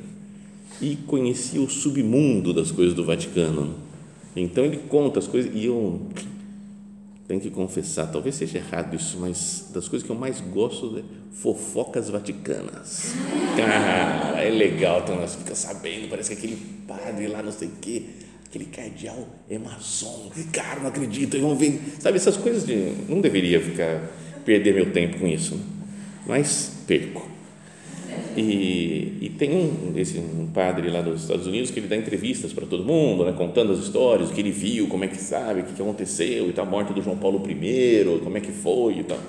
e 0.82 0.98
conhecia 1.08 1.62
o 1.62 1.70
submundo 1.70 2.54
das 2.54 2.70
coisas 2.70 2.94
do 2.94 3.06
Vaticano. 3.06 3.76
Então 4.36 4.66
ele 4.66 4.78
conta 4.90 5.20
as 5.20 5.28
coisas 5.28 5.52
e 5.56 5.66
eu 5.66 6.02
tenho 7.28 7.40
que 7.40 7.50
confessar, 7.50 8.08
talvez 8.08 8.36
seja 8.36 8.58
errado 8.58 8.94
isso, 8.94 9.20
mas 9.22 9.70
das 9.74 9.88
coisas 9.88 10.06
que 10.06 10.12
eu 10.12 10.18
mais 10.18 10.42
gosto 10.42 10.98
é 10.98 11.04
fofocas 11.32 12.10
vaticanas. 12.10 13.14
Cara, 13.56 14.42
é 14.44 14.50
legal, 14.50 15.02
então 15.02 15.16
nós 15.16 15.36
fica 15.36 15.56
sabendo, 15.56 16.10
parece 16.10 16.36
que 16.36 16.38
aquele 16.38 16.58
padre 16.86 17.28
lá 17.28 17.42
não 17.42 17.54
sei 17.54 17.70
o 17.70 17.72
quê 17.80 18.04
aquele 18.50 18.66
cardeal 18.66 19.28
é 19.48 19.60
maçom, 19.60 20.32
cara, 20.52 20.80
não 20.80 20.88
acredito, 20.88 21.40
vão 21.40 21.56
ver, 21.56 21.80
sabe, 22.00 22.18
essas 22.18 22.36
coisas 22.36 22.66
de, 22.66 22.94
não 23.08 23.22
deveria 23.22 23.62
ficar, 23.62 24.12
perder 24.44 24.74
meu 24.74 24.92
tempo 24.92 25.20
com 25.20 25.28
isso, 25.28 25.56
né? 25.56 25.62
mas 26.28 26.84
perco. 26.88 27.30
E, 28.36 29.18
e 29.22 29.30
tem 29.38 29.52
um, 29.52 29.94
esse, 29.96 30.18
um 30.18 30.48
padre 30.48 30.90
lá 30.90 31.02
dos 31.02 31.22
Estados 31.22 31.46
Unidos 31.46 31.70
que 31.70 31.80
ele 31.80 31.88
dá 31.88 31.96
entrevistas 31.96 32.52
para 32.52 32.66
todo 32.66 32.84
mundo, 32.84 33.24
né, 33.24 33.34
contando 33.34 33.72
as 33.72 33.80
histórias, 33.80 34.32
o 34.32 34.34
que 34.34 34.42
ele 34.42 34.52
viu, 34.52 34.88
como 34.88 35.04
é 35.04 35.08
que 35.08 35.18
sabe, 35.18 35.62
o 35.62 35.64
que, 35.64 35.74
que 35.74 35.82
aconteceu 35.82 36.50
e 36.50 36.54
tal, 36.54 36.66
a 36.66 36.70
morte 36.70 36.92
do 36.92 37.04
João 37.04 37.18
Paulo 37.18 37.44
I, 37.48 38.20
como 38.24 38.36
é 38.36 38.42
que 38.42 38.52
foi 38.52 39.00
e 39.00 39.04
tal. 39.04 39.20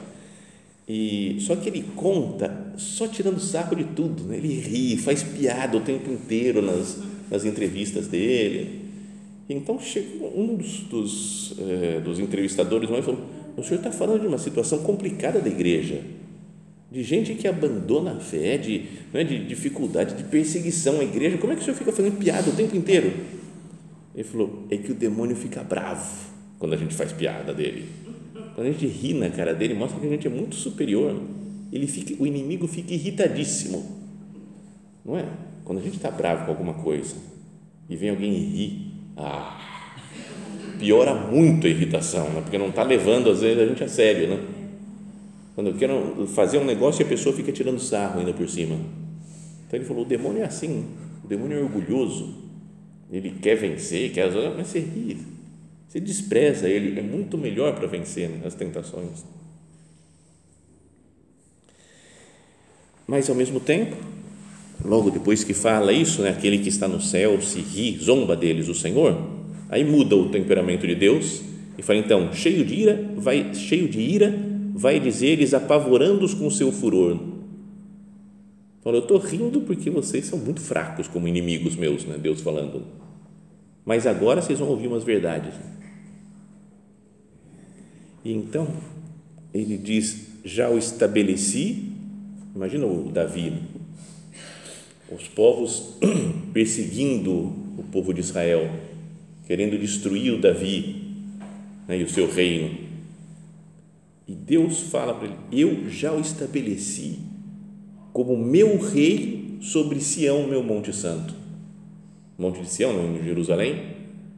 E, 0.88 1.36
só 1.40 1.56
que 1.56 1.68
ele 1.68 1.84
conta 1.94 2.72
só 2.76 3.06
tirando 3.06 3.38
sarro 3.38 3.76
de 3.76 3.84
tudo, 3.84 4.24
né? 4.24 4.38
ele 4.38 4.60
ri, 4.60 4.96
faz 4.96 5.22
piada 5.22 5.76
o 5.76 5.80
tempo 5.80 6.10
inteiro 6.10 6.62
nas, 6.62 6.98
nas 7.30 7.44
entrevistas 7.44 8.06
dele. 8.06 8.79
Então 9.54 9.78
chegou 9.80 10.32
um 10.38 10.54
dos, 10.54 10.80
dos, 10.80 11.54
eh, 11.58 12.00
dos 12.00 12.18
entrevistadores 12.18 12.88
e 12.88 13.02
falou: 13.02 13.20
O 13.56 13.62
senhor 13.62 13.78
está 13.78 13.90
falando 13.90 14.20
de 14.20 14.26
uma 14.26 14.38
situação 14.38 14.78
complicada 14.78 15.40
da 15.40 15.48
igreja, 15.48 16.02
de 16.90 17.02
gente 17.02 17.34
que 17.34 17.48
abandona 17.48 18.12
a 18.12 18.20
fé, 18.20 18.56
de, 18.56 18.84
né, 19.12 19.24
de 19.24 19.44
dificuldade, 19.44 20.14
de 20.14 20.24
perseguição 20.24 21.00
à 21.00 21.04
igreja. 21.04 21.36
Como 21.38 21.52
é 21.52 21.56
que 21.56 21.62
o 21.62 21.64
senhor 21.64 21.76
fica 21.76 21.92
fazendo 21.92 22.16
piada 22.16 22.48
o 22.48 22.54
tempo 22.54 22.76
inteiro? 22.76 23.12
Ele 24.14 24.24
falou: 24.24 24.66
É 24.70 24.76
que 24.76 24.92
o 24.92 24.94
demônio 24.94 25.34
fica 25.34 25.64
bravo 25.64 26.30
quando 26.58 26.74
a 26.74 26.76
gente 26.76 26.94
faz 26.94 27.12
piada 27.12 27.52
dele. 27.52 27.86
Quando 28.54 28.68
a 28.68 28.72
gente 28.72 28.86
ri 28.86 29.14
na 29.14 29.30
cara 29.30 29.54
dele, 29.54 29.74
mostra 29.74 29.98
que 29.98 30.06
a 30.06 30.10
gente 30.10 30.26
é 30.26 30.30
muito 30.30 30.54
superior. 30.54 31.20
Ele 31.72 31.86
fica, 31.86 32.20
o 32.22 32.26
inimigo 32.26 32.66
fica 32.66 32.92
irritadíssimo, 32.92 33.84
não 35.04 35.16
é? 35.16 35.24
Quando 35.64 35.78
a 35.78 35.82
gente 35.82 35.96
está 35.96 36.10
bravo 36.10 36.44
com 36.44 36.50
alguma 36.50 36.74
coisa 36.74 37.14
e 37.88 37.96
vem 37.96 38.10
alguém 38.10 38.32
e 38.32 38.38
ri, 38.38 38.89
ah, 39.22 39.58
piora 40.78 41.14
muito 41.14 41.66
a 41.66 41.70
irritação, 41.70 42.28
né? 42.30 42.40
porque 42.40 42.58
não 42.58 42.68
está 42.68 42.82
levando 42.82 43.30
às 43.30 43.40
vezes 43.40 43.62
a 43.62 43.66
gente 43.66 43.84
a 43.84 43.88
sério, 43.88 44.28
né? 44.28 44.40
Quando 45.54 45.68
eu 45.68 45.74
quero 45.74 46.26
fazer 46.28 46.58
um 46.58 46.64
negócio 46.64 47.02
e 47.02 47.04
a 47.04 47.08
pessoa 47.08 47.34
fica 47.34 47.52
tirando 47.52 47.78
sarro 47.78 48.20
ainda 48.20 48.32
por 48.32 48.48
cima. 48.48 48.76
Então 49.66 49.78
ele 49.78 49.84
falou: 49.84 50.04
o 50.04 50.08
demônio 50.08 50.42
é 50.42 50.46
assim, 50.46 50.86
o 51.22 51.28
demônio 51.28 51.58
é 51.58 51.62
orgulhoso, 51.62 52.34
ele 53.10 53.30
quer 53.42 53.56
vencer, 53.56 54.12
quer, 54.12 54.30
mas 54.56 54.68
você 54.68 54.80
ri, 54.80 55.18
você 55.86 56.00
despreza 56.00 56.68
ele, 56.68 56.98
é 56.98 57.02
muito 57.02 57.36
melhor 57.36 57.74
para 57.74 57.86
vencer 57.86 58.28
né, 58.28 58.40
as 58.46 58.54
tentações. 58.54 59.24
Mas 63.06 63.28
ao 63.28 63.34
mesmo 63.34 63.58
tempo, 63.58 63.96
logo 64.84 65.10
depois 65.10 65.44
que 65.44 65.54
fala 65.54 65.92
isso, 65.92 66.22
né, 66.22 66.30
aquele 66.30 66.58
que 66.58 66.68
está 66.68 66.88
no 66.88 67.00
céu 67.00 67.40
se 67.40 67.60
ri, 67.60 67.98
zomba 67.98 68.36
deles 68.36 68.68
o 68.68 68.74
Senhor, 68.74 69.16
aí 69.68 69.84
muda 69.84 70.16
o 70.16 70.28
temperamento 70.28 70.86
de 70.86 70.94
Deus 70.94 71.42
e 71.78 71.82
fala 71.82 71.98
então, 71.98 72.32
cheio 72.32 72.64
de 72.64 72.74
ira, 72.74 73.12
vai 73.16 73.54
cheio 73.54 73.88
de 73.88 74.00
ira, 74.00 74.34
vai 74.74 75.00
dizer-lhes 75.00 75.54
apavorando-os 75.54 76.34
com 76.34 76.50
seu 76.50 76.70
furor. 76.70 77.18
Fala, 78.82 78.96
eu 78.96 79.02
estou 79.02 79.18
rindo 79.18 79.60
porque 79.60 79.90
vocês 79.90 80.24
são 80.24 80.38
muito 80.38 80.60
fracos 80.60 81.06
como 81.06 81.28
inimigos 81.28 81.76
meus, 81.76 82.04
né? 82.04 82.16
Deus 82.18 82.40
falando. 82.40 82.82
Mas 83.84 84.06
agora 84.06 84.40
vocês 84.40 84.58
vão 84.58 84.68
ouvir 84.68 84.88
umas 84.88 85.04
verdades. 85.04 85.54
E 88.24 88.32
então 88.32 88.68
ele 89.52 89.76
diz: 89.76 90.28
já 90.44 90.68
o 90.70 90.78
estabeleci. 90.78 91.92
Imagina 92.54 92.86
o 92.86 93.10
Davi, 93.12 93.50
né? 93.50 93.60
Os 95.10 95.26
povos 95.28 95.94
perseguindo 96.52 97.32
o 97.32 97.84
povo 97.90 98.12
de 98.12 98.20
Israel, 98.20 98.70
querendo 99.46 99.78
destruir 99.78 100.32
o 100.32 100.40
Davi 100.40 101.02
né, 101.88 101.98
e 101.98 102.04
o 102.04 102.08
seu 102.08 102.30
reino. 102.30 102.78
E 104.26 104.34
Deus 104.34 104.80
fala 104.82 105.14
para 105.14 105.26
ele: 105.26 105.36
Eu 105.50 105.90
já 105.90 106.12
o 106.12 106.20
estabeleci 106.20 107.18
como 108.12 108.36
meu 108.36 108.78
rei 108.78 109.58
sobre 109.60 110.00
Sião, 110.00 110.46
meu 110.46 110.62
Monte 110.62 110.92
Santo. 110.92 111.34
Monte 112.38 112.60
de 112.60 112.70
Sião, 112.70 113.16
em 113.16 113.24
Jerusalém. 113.24 113.82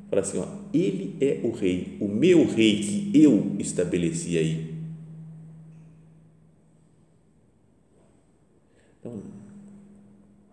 Fala 0.09 0.23
assim: 0.23 0.39
ó, 0.39 0.47
Ele 0.73 1.17
é 1.21 1.41
o 1.43 1.51
rei, 1.51 1.97
o 2.01 2.09
meu 2.09 2.47
rei 2.47 2.81
que 2.81 3.11
eu 3.15 3.53
estabeleci 3.59 4.39
aí. 4.39 4.72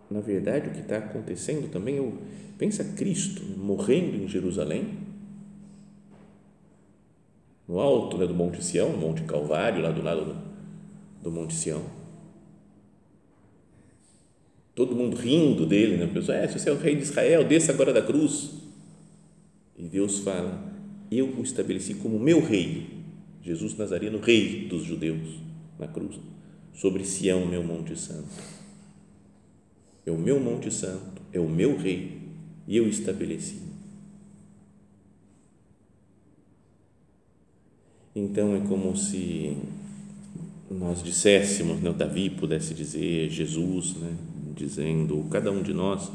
Na 0.10 0.22
verdade, 0.22 0.70
o 0.70 0.72
que 0.72 0.80
está 0.80 0.98
acontecendo 0.98 1.70
também, 1.70 1.98
eu, 1.98 2.18
pensa 2.58 2.84
Cristo 2.84 3.44
morrendo 3.58 4.18
em 4.18 4.28
Jerusalém, 4.28 4.98
no 7.68 7.80
alto 7.80 8.18
né, 8.18 8.26
do 8.26 8.34
Monte 8.34 8.64
Sião, 8.64 8.98
Monte 8.98 9.22
Calvário, 9.24 9.84
lá 9.84 9.92
do 9.92 10.02
lado 10.02 10.26
do, 10.26 10.36
do 11.22 11.32
Monte 11.32 11.54
Sião. 11.54 11.84
Todo 14.74 14.96
mundo 14.96 15.16
rindo 15.16 15.66
dele, 15.66 15.98
né? 15.98 16.08
Pessoal, 16.12 16.40
é, 16.40 16.48
se 16.48 16.58
você 16.58 16.70
é 16.70 16.74
o 16.74 16.78
rei 16.78 16.96
de 16.96 17.04
Israel, 17.04 17.44
desça 17.44 17.72
agora 17.72 17.94
da 17.94 18.02
cruz. 18.02 18.52
E 19.78 19.84
Deus 19.84 20.20
fala: 20.20 20.64
Eu 21.12 21.28
o 21.28 21.42
estabeleci 21.44 21.96
como 21.96 22.18
meu 22.18 22.44
rei, 22.44 22.88
Jesus 23.42 23.78
Nazareno, 23.78 24.20
rei 24.20 24.68
dos 24.68 24.84
judeus, 24.84 25.42
na 25.78 25.88
cruz, 25.88 26.18
sobre 26.74 27.04
Sião, 27.04 27.46
meu 27.46 27.62
Monte 27.62 27.96
Santo 28.00 28.59
é 30.10 30.12
o 30.12 30.18
meu 30.18 30.40
Monte 30.40 30.74
Santo, 30.74 31.22
é 31.32 31.40
o 31.40 31.48
meu 31.48 31.78
Rei, 31.78 32.20
e 32.68 32.76
eu 32.76 32.88
estabeleci. 32.88 33.62
Então 38.16 38.56
é 38.56 38.60
como 38.62 38.96
se 38.98 39.56
nós 40.70 41.04
disséssemos, 41.04 41.80
né, 41.80 41.94
Davi 41.94 42.30
pudesse 42.30 42.74
dizer, 42.74 43.30
Jesus, 43.30 43.96
né, 43.96 44.14
dizendo, 44.56 45.26
cada 45.30 45.52
um 45.52 45.62
de 45.62 45.74
nós, 45.74 46.12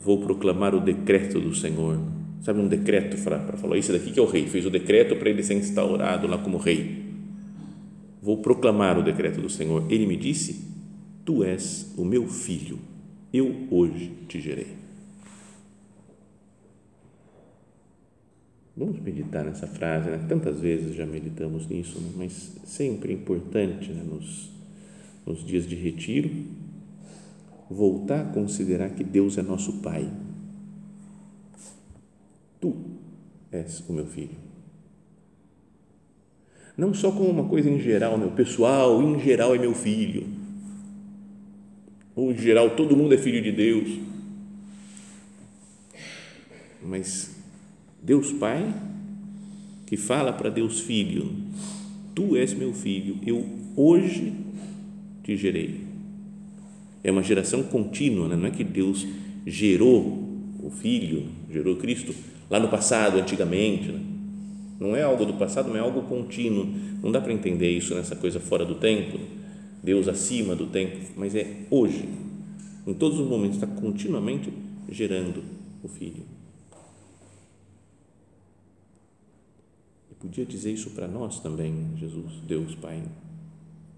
vou 0.00 0.18
proclamar 0.20 0.74
o 0.74 0.80
decreto 0.80 1.40
do 1.40 1.54
Senhor. 1.54 2.00
Sabe 2.42 2.58
um 2.58 2.68
decreto 2.68 3.22
para 3.22 3.56
falar, 3.56 3.76
isso 3.76 3.92
daqui 3.92 4.10
que 4.10 4.18
é 4.18 4.22
o 4.22 4.26
rei, 4.26 4.46
fez 4.46 4.66
o 4.66 4.70
decreto 4.70 5.14
para 5.16 5.30
ele 5.30 5.42
ser 5.42 5.54
instaurado 5.54 6.26
lá 6.26 6.38
como 6.38 6.56
rei. 6.56 7.04
Vou 8.22 8.38
proclamar 8.38 8.98
o 8.98 9.02
decreto 9.02 9.40
do 9.40 9.48
Senhor. 9.48 9.84
Ele 9.90 10.06
me 10.06 10.16
disse, 10.16 10.69
Tu 11.30 11.44
és 11.44 11.86
o 11.96 12.04
meu 12.04 12.26
filho, 12.26 12.80
eu 13.32 13.68
hoje 13.70 14.12
te 14.26 14.40
gerei. 14.40 14.74
Vamos 18.76 18.98
meditar 18.98 19.44
nessa 19.44 19.68
frase, 19.68 20.10
né? 20.10 20.26
tantas 20.28 20.58
vezes 20.58 20.96
já 20.96 21.06
meditamos 21.06 21.68
nisso, 21.68 22.00
né? 22.00 22.10
mas 22.16 22.56
sempre 22.64 23.12
é 23.12 23.14
importante 23.14 23.92
né? 23.92 24.02
nos, 24.02 24.50
nos 25.24 25.46
dias 25.46 25.68
de 25.68 25.76
retiro 25.76 26.32
voltar 27.70 28.22
a 28.22 28.32
considerar 28.32 28.90
que 28.90 29.04
Deus 29.04 29.38
é 29.38 29.42
nosso 29.42 29.74
Pai. 29.74 30.10
Tu 32.60 32.74
és 33.52 33.88
o 33.88 33.92
meu 33.92 34.06
filho. 34.06 34.34
Não 36.76 36.92
só 36.92 37.12
como 37.12 37.30
uma 37.30 37.48
coisa 37.48 37.70
em 37.70 37.78
geral, 37.78 38.18
meu 38.18 38.32
pessoal, 38.32 39.00
em 39.00 39.20
geral 39.20 39.54
é 39.54 39.58
meu 39.60 39.74
filho 39.74 40.39
ou 42.14 42.32
em 42.32 42.38
geral 42.38 42.70
todo 42.70 42.96
mundo 42.96 43.14
é 43.14 43.18
filho 43.18 43.42
de 43.42 43.52
Deus. 43.52 43.88
Mas 46.82 47.36
Deus 48.02 48.32
Pai, 48.32 48.74
que 49.86 49.96
fala 49.96 50.32
para 50.32 50.50
Deus 50.50 50.80
Filho: 50.80 51.30
Tu 52.14 52.36
és 52.36 52.54
meu 52.54 52.72
filho, 52.72 53.18
eu 53.26 53.44
hoje 53.76 54.32
te 55.22 55.36
gerei. 55.36 55.80
É 57.02 57.10
uma 57.10 57.22
geração 57.22 57.62
contínua, 57.62 58.28
né? 58.28 58.36
não 58.36 58.46
é 58.46 58.50
que 58.50 58.64
Deus 58.64 59.06
gerou 59.46 60.28
o 60.62 60.70
Filho, 60.70 61.28
gerou 61.50 61.76
Cristo 61.76 62.14
lá 62.50 62.60
no 62.60 62.68
passado, 62.68 63.18
antigamente. 63.18 63.90
Né? 63.90 64.00
Não 64.78 64.94
é 64.94 65.02
algo 65.02 65.24
do 65.24 65.34
passado, 65.34 65.68
mas 65.68 65.76
é 65.76 65.80
algo 65.80 66.02
contínuo. 66.02 66.66
Não 67.02 67.10
dá 67.10 67.20
para 67.20 67.32
entender 67.32 67.70
isso 67.70 67.94
nessa 67.94 68.14
coisa 68.14 68.38
fora 68.38 68.66
do 68.66 68.74
tempo 68.74 69.18
Deus 69.82 70.08
acima 70.08 70.54
do 70.54 70.66
tempo, 70.66 70.98
mas 71.16 71.34
é 71.34 71.66
hoje, 71.70 72.08
em 72.86 72.94
todos 72.94 73.18
os 73.18 73.26
momentos, 73.26 73.56
está 73.56 73.66
continuamente 73.66 74.52
gerando 74.88 75.42
o 75.82 75.88
Filho. 75.88 76.24
E 80.10 80.14
podia 80.14 80.44
dizer 80.44 80.72
isso 80.72 80.90
para 80.90 81.08
nós 81.08 81.40
também, 81.40 81.96
Jesus, 81.96 82.32
Deus 82.46 82.74
Pai. 82.74 83.02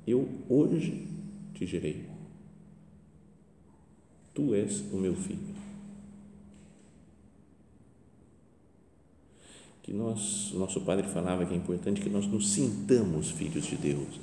Eu 0.07 0.29
hoje 0.49 1.07
te 1.55 1.67
gerei. 1.67 2.05
Tu 4.35 4.55
és 4.55 4.81
o 4.93 4.97
meu 4.97 5.15
filho. 5.15 5.53
Que 9.83 9.93
nós, 9.93 10.53
nosso 10.55 10.81
Padre 10.83 11.09
falava 11.09 11.45
que 11.45 11.53
é 11.53 11.57
importante 11.57 12.01
que 12.01 12.09
nós 12.09 12.27
nos 12.27 12.51
sintamos 12.51 13.31
filhos 13.31 13.67
de 13.67 13.77
Deus 13.77 14.21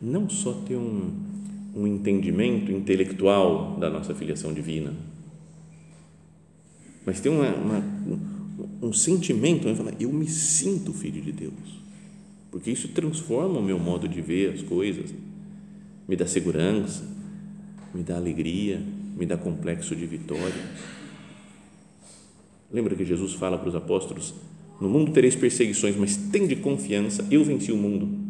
não 0.00 0.28
só 0.28 0.52
ter 0.52 0.76
um, 0.76 1.12
um 1.74 1.86
entendimento 1.86 2.70
intelectual 2.70 3.76
da 3.78 3.90
nossa 3.90 4.14
filiação 4.14 4.52
divina, 4.52 4.92
mas 7.04 7.20
ter 7.20 7.28
uma, 7.28 7.48
uma, 7.48 7.82
um, 8.82 8.92
sentimento, 8.92 9.68
né? 9.68 9.92
eu 10.00 10.12
me 10.12 10.26
sinto 10.26 10.92
filho 10.92 11.20
de 11.20 11.32
Deus, 11.32 11.82
porque 12.50 12.70
isso 12.70 12.88
transforma 12.88 13.58
o 13.58 13.62
meu 13.62 13.78
modo 13.78 14.08
de 14.08 14.20
ver 14.20 14.54
as 14.54 14.62
coisas, 14.62 15.12
me 16.08 16.16
dá 16.16 16.26
segurança, 16.26 17.04
me 17.92 18.02
dá 18.02 18.16
alegria, 18.16 18.80
me 19.16 19.26
dá 19.26 19.36
complexo 19.36 19.94
de 19.94 20.06
vitória. 20.06 20.64
Lembra 22.72 22.96
que 22.96 23.04
Jesus 23.04 23.34
fala 23.34 23.56
para 23.56 23.68
os 23.68 23.74
apóstolos: 23.74 24.34
No 24.80 24.88
mundo 24.88 25.12
tereis 25.12 25.36
perseguições, 25.36 25.96
mas 25.96 26.16
tende 26.16 26.56
confiança, 26.56 27.26
eu 27.30 27.44
venci 27.44 27.70
o 27.70 27.76
mundo. 27.76 28.23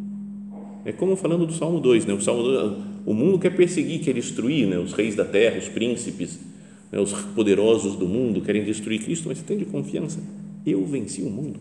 É 0.85 0.93
como 0.93 1.17
falando 1.17 1.47
do 1.47 1.53
Salmo 1.53 1.81
2, 1.81 2.05
né? 2.05 2.13
o, 2.13 2.21
Salmo 2.21 2.43
2, 2.43 2.73
o 3.07 3.15
mundo 3.15 3.39
quer 3.39 3.57
perseguir, 3.57 4.01
quer 4.01 4.13
destruir 4.13 4.67
né? 4.67 4.79
os 4.79 4.93
reis 4.93 5.15
da 5.15 5.25
terra, 5.25 5.59
os 5.59 5.69
príncipes, 5.69 6.39
né? 6.93 7.01
os 7.01 7.13
poderosos 7.13 7.97
do 7.97 8.07
mundo 8.07 8.43
querem 8.43 8.65
destruir 8.65 9.03
Cristo, 9.03 9.29
mas 9.29 9.39
você 9.39 9.45
tem 9.45 9.57
de 9.57 9.65
confiança, 9.65 10.21
eu 10.67 10.85
venci 10.85 11.23
o 11.23 11.31
mundo. 11.31 11.59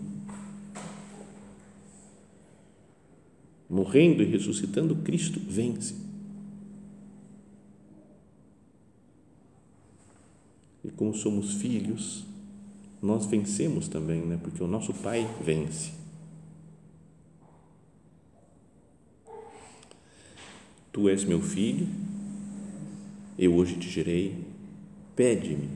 Morrendo 3.69 4.21
e 4.21 4.25
ressuscitando, 4.25 4.95
Cristo 4.97 5.39
vence. 5.47 5.95
E 10.83 10.91
como 10.91 11.15
somos 11.15 11.53
filhos, 11.53 12.25
nós 13.01 13.25
vencemos 13.25 13.87
também, 13.87 14.19
né? 14.19 14.37
porque 14.41 14.61
o 14.61 14.67
nosso 14.67 14.93
Pai 14.93 15.25
vence. 15.43 16.02
Tu 20.93 21.09
és 21.09 21.23
meu 21.23 21.41
filho, 21.41 21.87
eu 23.37 23.55
hoje 23.55 23.75
te 23.77 23.89
gerei, 23.89 24.37
pede-me 25.15 25.67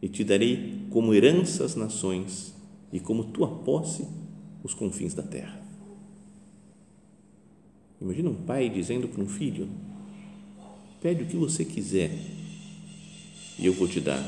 e 0.00 0.08
te 0.08 0.24
darei 0.24 0.86
como 0.88 1.12
herança 1.12 1.62
as 1.62 1.76
nações 1.76 2.54
e 2.90 2.98
como 2.98 3.24
tua 3.24 3.48
posse 3.58 4.06
os 4.64 4.72
confins 4.72 5.12
da 5.12 5.22
terra. 5.22 5.60
Imagina 8.00 8.30
um 8.30 8.34
pai 8.34 8.70
dizendo 8.70 9.06
para 9.08 9.22
um 9.22 9.28
filho: 9.28 9.68
Pede 11.02 11.24
o 11.24 11.26
que 11.26 11.36
você 11.36 11.62
quiser 11.62 12.10
e 13.58 13.66
eu 13.66 13.74
vou 13.74 13.86
te 13.86 14.00
dar. 14.00 14.22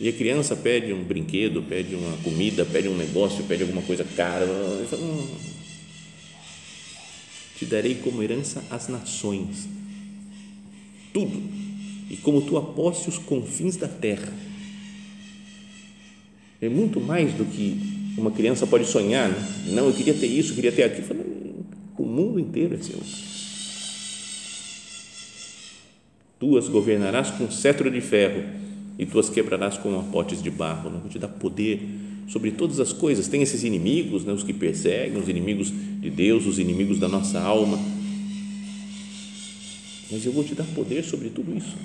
E 0.00 0.08
a 0.08 0.12
criança 0.12 0.56
pede 0.56 0.94
um 0.94 1.04
brinquedo, 1.04 1.62
pede 1.62 1.94
uma 1.94 2.16
comida, 2.24 2.64
pede 2.64 2.88
um 2.88 2.96
negócio, 2.96 3.44
pede 3.44 3.62
alguma 3.62 3.82
coisa 3.82 4.02
cara. 4.02 4.46
Ele 4.46 4.86
fala, 4.86 5.02
hum, 5.02 5.51
te 7.62 7.66
darei 7.66 7.94
como 7.94 8.22
herança 8.22 8.64
as 8.70 8.88
nações, 8.88 9.68
tudo, 11.12 11.40
e 12.10 12.16
como 12.16 12.42
tua 12.42 12.60
posse 12.60 13.08
os 13.08 13.18
confins 13.18 13.76
da 13.76 13.86
terra. 13.86 14.32
É 16.60 16.68
muito 16.68 17.00
mais 17.00 17.32
do 17.34 17.44
que 17.44 17.78
uma 18.18 18.32
criança 18.32 18.66
pode 18.66 18.84
sonhar. 18.84 19.28
Né? 19.28 19.36
Não, 19.68 19.86
eu 19.86 19.94
queria 19.94 20.14
ter 20.14 20.26
isso, 20.26 20.50
eu 20.50 20.54
queria 20.56 20.72
ter 20.72 20.82
aquilo. 20.82 21.06
Fala, 21.06 21.24
o 21.98 22.04
mundo 22.04 22.40
inteiro 22.40 22.74
é 22.74 22.78
seu. 22.78 23.00
Tu 26.38 26.58
as 26.58 26.68
governarás 26.68 27.30
com 27.30 27.48
cetro 27.50 27.90
de 27.90 28.00
ferro 28.00 28.42
e 28.98 29.06
tu 29.06 29.20
as 29.20 29.30
quebrarás 29.30 29.78
com 29.78 29.98
apotes 29.98 30.42
de 30.42 30.50
barro. 30.50 30.90
Não 30.90 31.08
te 31.08 31.18
dar 31.18 31.28
poder 31.28 31.80
sobre 32.28 32.50
todas 32.50 32.80
as 32.80 32.92
coisas. 32.92 33.28
Tem 33.28 33.42
esses 33.42 33.64
inimigos, 33.64 34.24
né, 34.24 34.32
os 34.32 34.42
que 34.42 34.52
perseguem, 34.52 35.20
os 35.20 35.28
inimigos 35.28 35.70
de 35.70 36.10
Deus, 36.10 36.46
os 36.46 36.58
inimigos 36.58 36.98
da 36.98 37.08
nossa 37.08 37.40
alma. 37.40 37.78
Mas 40.10 40.24
eu 40.26 40.32
vou 40.32 40.44
te 40.44 40.54
dar 40.54 40.64
poder 40.74 41.02
sobre 41.04 41.30
tudo 41.30 41.56
isso. 41.56 41.76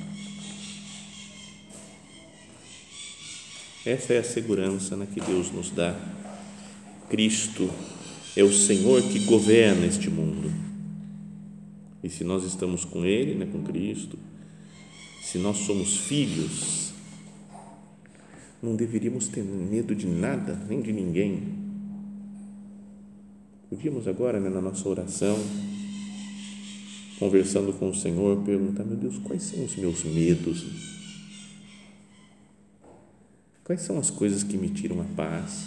Essa 3.86 4.13
é 4.13 4.17
a 4.17 4.23
segurança 4.23 4.97
né, 4.97 5.08
que 5.13 5.21
Deus 5.21 5.50
nos 5.52 5.71
dá. 5.71 5.95
Cristo 7.10 7.69
é 8.36 8.43
o 8.43 8.52
Senhor 8.54 9.02
que 9.02 9.19
governa 9.19 9.86
este 9.86 10.10
mundo. 10.10 10.52
E 12.04 12.10
se 12.10 12.23
nós 12.23 12.43
estamos 12.43 12.84
com 12.84 13.06
Ele, 13.06 13.34
né, 13.34 13.47
com 13.50 13.63
Cristo, 13.63 14.19
se 15.23 15.38
nós 15.38 15.58
somos 15.60 15.97
filhos, 15.97 16.87
não 18.61 18.75
deveríamos 18.75 19.27
ter 19.27 19.43
medo 19.43 19.93
de 19.95 20.07
nada, 20.07 20.55
nem 20.67 20.81
de 20.81 20.91
ninguém. 20.91 21.55
Podíamos 23.69 24.07
agora, 24.07 24.39
né, 24.39 24.49
na 24.49 24.61
nossa 24.61 24.87
oração, 24.87 25.37
conversando 27.19 27.73
com 27.73 27.89
o 27.89 27.95
Senhor, 27.95 28.43
perguntar: 28.43 28.83
meu 28.83 28.97
Deus, 28.97 29.17
quais 29.19 29.43
são 29.43 29.63
os 29.63 29.75
meus 29.75 30.03
medos? 30.03 30.65
Quais 33.63 33.81
são 33.81 33.99
as 33.99 34.09
coisas 34.09 34.43
que 34.43 34.57
me 34.57 34.69
tiram 34.69 35.01
a 35.01 35.03
paz? 35.03 35.65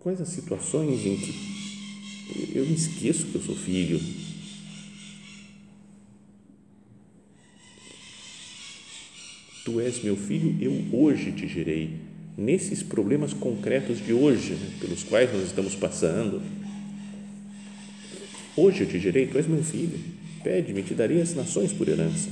Quais 0.00 0.20
as 0.20 0.28
situações 0.28 1.04
em 1.04 1.16
que 1.16 2.54
eu 2.54 2.66
me 2.66 2.74
esqueço 2.74 3.26
que 3.26 3.34
eu 3.34 3.42
sou 3.42 3.54
filho? 3.54 4.23
Tu 9.64 9.80
és 9.80 10.02
meu 10.02 10.14
filho, 10.14 10.54
eu 10.60 10.84
hoje 10.92 11.32
te 11.32 11.48
gerei. 11.48 11.98
Nesses 12.36 12.82
problemas 12.82 13.32
concretos 13.32 13.98
de 13.98 14.12
hoje, 14.12 14.52
né, 14.52 14.70
pelos 14.78 15.02
quais 15.02 15.32
nós 15.32 15.42
estamos 15.46 15.74
passando. 15.74 16.42
Hoje 18.54 18.82
eu 18.82 18.86
te 18.86 19.00
gerei, 19.00 19.26
tu 19.26 19.38
és 19.38 19.46
meu 19.46 19.64
filho. 19.64 19.98
Pede-me, 20.42 20.82
te 20.82 20.92
darei 20.92 21.22
as 21.22 21.34
nações 21.34 21.72
por 21.72 21.88
herança. 21.88 22.28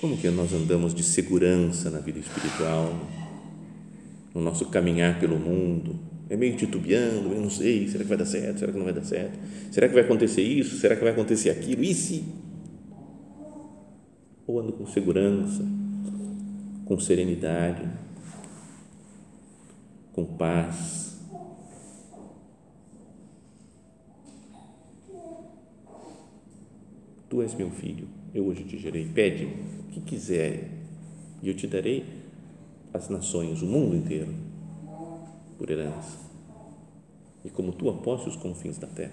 Como 0.00 0.16
que 0.16 0.28
nós 0.30 0.52
andamos 0.52 0.92
de 0.92 1.04
segurança 1.04 1.90
na 1.90 2.00
vida 2.00 2.18
espiritual, 2.18 2.98
no 4.34 4.40
nosso 4.40 4.64
caminhar 4.66 5.20
pelo 5.20 5.38
mundo? 5.38 6.09
É 6.30 6.36
meio 6.36 6.56
titubeando, 6.56 7.32
eu 7.32 7.40
não 7.40 7.50
sei, 7.50 7.88
será 7.88 8.04
que 8.04 8.08
vai 8.08 8.16
dar 8.16 8.24
certo, 8.24 8.60
será 8.60 8.70
que 8.70 8.78
não 8.78 8.84
vai 8.84 8.94
dar 8.94 9.02
certo? 9.02 9.36
Será 9.72 9.88
que 9.88 9.94
vai 9.94 10.04
acontecer 10.04 10.42
isso? 10.42 10.76
Será 10.76 10.94
que 10.94 11.02
vai 11.02 11.12
acontecer 11.12 11.50
aquilo? 11.50 11.82
E 11.82 11.92
se? 11.92 12.24
Ou 14.46 14.60
ando 14.60 14.72
com 14.72 14.86
segurança, 14.86 15.64
com 16.84 17.00
serenidade, 17.00 17.82
com 20.12 20.24
paz. 20.24 21.20
Tu 27.28 27.42
és 27.42 27.54
meu 27.54 27.70
filho, 27.70 28.06
eu 28.32 28.46
hoje 28.46 28.62
te 28.62 28.78
gerei. 28.78 29.04
Pede 29.04 29.46
o 29.46 29.90
que 29.90 30.00
quiser 30.00 30.70
e 31.42 31.48
eu 31.48 31.54
te 31.54 31.66
darei 31.66 32.04
as 32.94 33.08
nações, 33.08 33.62
o 33.62 33.66
mundo 33.66 33.96
inteiro 33.96 34.49
por 35.60 35.70
herança, 35.70 36.18
e 37.44 37.50
como 37.50 37.70
tua 37.70 37.92
posse 37.92 38.30
os 38.30 38.34
confins 38.34 38.78
da 38.78 38.86
terra. 38.86 39.12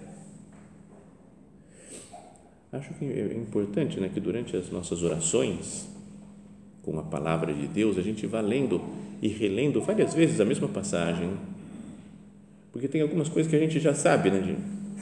Acho 2.72 2.94
que 2.94 3.04
é 3.04 3.34
importante 3.36 4.00
né, 4.00 4.10
que 4.14 4.22
durante 4.22 4.56
as 4.56 4.72
nossas 4.72 5.04
orações, 5.04 5.90
com 6.84 6.98
a 6.98 7.04
palavra 7.04 7.54
de 7.54 7.68
Deus, 7.68 7.98
a 7.98 8.02
gente 8.02 8.26
vá 8.26 8.40
lendo 8.40 8.82
e 9.22 9.28
relendo 9.28 9.82
várias 9.82 10.14
vezes 10.14 10.40
a 10.40 10.46
mesma 10.46 10.70
passagem, 10.70 11.32
porque 12.72 12.88
tem 12.88 13.02
algumas 13.02 13.28
coisas 13.28 13.50
que 13.50 13.56
a 13.56 13.60
gente 13.60 13.78
já 13.78 13.94
sabe, 13.94 14.32
né? 14.32 14.56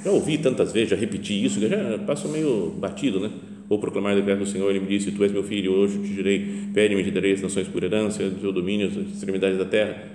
Já 0.03 0.09
ouvi 0.09 0.39
tantas 0.39 0.73
vezes, 0.73 0.89
já 0.89 0.95
repeti 0.95 1.45
isso, 1.45 1.59
já 1.59 1.99
passo 2.07 2.27
meio 2.27 2.71
batido, 2.71 3.19
né? 3.19 3.31
Vou 3.69 3.77
proclamar 3.77 4.13
a 4.13 4.15
decreto 4.15 4.39
do 4.39 4.47
Senhor, 4.47 4.67
ele 4.71 4.79
me 4.79 4.87
disse, 4.87 5.11
tu 5.11 5.23
és 5.23 5.31
meu 5.31 5.43
filho, 5.43 5.73
hoje 5.73 5.99
te 5.99 6.13
direi, 6.13 6.69
pede-me, 6.73 7.03
te 7.03 7.11
darei 7.11 7.33
as 7.33 7.41
nações 7.41 7.67
por 7.67 7.83
herança, 7.83 8.23
o 8.23 8.31
teu 8.31 8.51
domínio, 8.51 8.87
as 8.87 8.95
extremidades 8.95 9.59
da 9.59 9.65
terra 9.65 10.14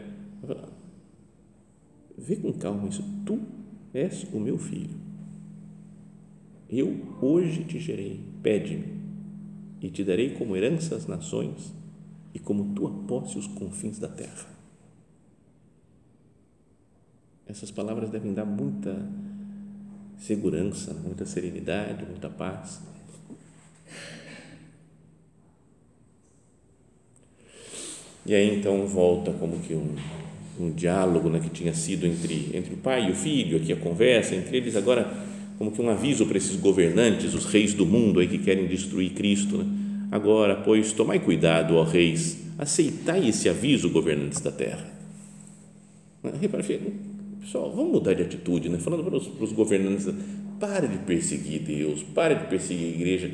Vê 2.21 2.37
com 2.37 2.53
calma 2.53 2.87
isso. 2.89 3.03
Tu 3.25 3.41
és 3.95 4.25
o 4.33 4.39
meu 4.39 4.59
filho. 4.59 4.95
Eu 6.69 7.17
hoje 7.23 7.65
te 7.65 7.81
gerei. 7.81 8.21
Pede-me 8.43 9.01
e 9.81 9.91
te 9.91 10.05
darei 10.05 10.35
como 10.35 10.55
herança 10.55 10.95
as 10.95 11.07
nações 11.07 11.73
e 12.35 12.39
como 12.39 12.75
tua 12.75 12.91
posse 12.91 13.39
os 13.39 13.47
confins 13.47 13.99
da 13.99 14.09
terra. 14.09 14.47
Essas 17.47 17.71
palavras 17.71 18.11
devem 18.11 18.35
dar 18.35 18.45
muita 18.45 19.09
segurança, 20.19 20.93
muita 20.93 21.25
serenidade, 21.25 22.05
muita 22.05 22.29
paz. 22.29 22.83
E 28.27 28.35
aí 28.35 28.59
então 28.59 28.87
volta 28.87 29.33
como 29.33 29.59
que 29.61 29.75
um 29.75 29.97
um 30.61 30.71
diálogo 30.71 31.31
né, 31.31 31.41
que 31.41 31.49
tinha 31.49 31.73
sido 31.73 32.07
entre, 32.07 32.51
entre 32.53 32.75
o 32.75 32.77
pai 32.77 33.09
e 33.09 33.11
o 33.11 33.15
filho, 33.15 33.57
aqui 33.57 33.73
a 33.73 33.77
conversa 33.77 34.35
entre 34.35 34.57
eles, 34.59 34.77
agora 34.77 35.11
como 35.57 35.71
que 35.71 35.81
um 35.81 35.91
aviso 35.91 36.27
para 36.27 36.39
esses 36.39 36.57
governantes, 36.57 37.35
os 37.35 37.47
reis 37.47 37.75
do 37.75 37.87
mundo 37.87 38.21
aí 38.21 38.29
que 38.29 38.39
querem 38.39 38.67
destruir 38.67 39.11
Cristo. 39.11 39.59
Né? 39.59 39.65
Agora, 40.11 40.57
pois, 40.57 40.93
tomai 40.93 41.19
cuidado, 41.19 41.77
ó 41.77 41.83
reis, 41.83 42.39
aceitai 42.59 43.29
esse 43.29 43.49
aviso, 43.49 43.91
governantes 43.91 44.41
da 44.41 44.51
terra. 44.51 44.87
Né? 46.23 46.33
Repara, 46.41 46.65
pessoal, 47.41 47.73
vamos 47.75 47.93
mudar 47.93 48.15
de 48.15 48.23
atitude, 48.23 48.69
né? 48.69 48.79
falando 48.79 49.05
para 49.05 49.17
os, 49.17 49.29
para 49.29 49.45
os 49.45 49.53
governantes, 49.53 50.09
para 50.59 50.87
de 50.87 50.99
perseguir 50.99 51.61
Deus, 51.61 52.03
para 52.15 52.35
de 52.35 52.47
perseguir 52.47 52.87
a 52.87 52.97
igreja, 52.97 53.31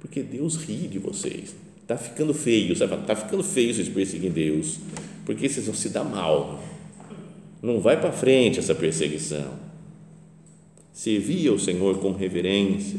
porque 0.00 0.22
Deus 0.22 0.56
ri 0.56 0.88
de 0.88 0.98
vocês. 0.98 1.54
Está 1.82 1.96
ficando 1.98 2.32
feio, 2.32 2.74
sabe? 2.74 2.94
Está 2.94 3.14
ficando 3.14 3.44
feio 3.44 3.74
vocês 3.74 3.88
perseguirem 3.88 4.32
Deus 4.32 4.78
porque 5.24 5.48
vocês 5.48 5.66
vão 5.66 5.74
se 5.74 5.88
dar 5.88 6.04
mal. 6.04 6.62
Não 7.62 7.80
vai 7.80 7.98
para 7.98 8.12
frente 8.12 8.58
essa 8.58 8.74
perseguição. 8.74 9.52
Servi 10.92 11.48
ao 11.48 11.58
Senhor 11.58 11.98
com 11.98 12.12
reverência 12.12 12.98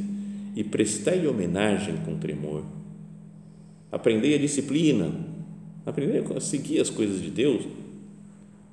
e 0.56 0.64
prestai 0.64 1.26
homenagem 1.28 1.96
com 2.06 2.18
tremor. 2.18 2.64
Aprendei 3.92 4.36
a 4.36 4.40
disciplina, 4.40 5.12
aprendei 5.86 6.24
a 6.36 6.40
seguir 6.40 6.82
as 6.82 6.90
coisas 6.90 7.22
de 7.22 7.30
Deus, 7.30 7.66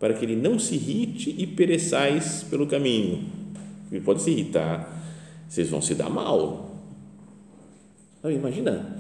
para 0.00 0.14
que 0.14 0.24
ele 0.24 0.34
não 0.34 0.58
se 0.58 0.74
irrite 0.74 1.34
e 1.38 1.46
pereçais 1.46 2.42
pelo 2.50 2.66
caminho. 2.66 3.24
Ele 3.90 4.00
pode 4.00 4.22
se 4.22 4.30
irritar, 4.30 4.90
vocês 5.48 5.68
vão 5.68 5.80
se 5.80 5.94
dar 5.94 6.10
mal. 6.10 6.74
Imagina 8.24 8.98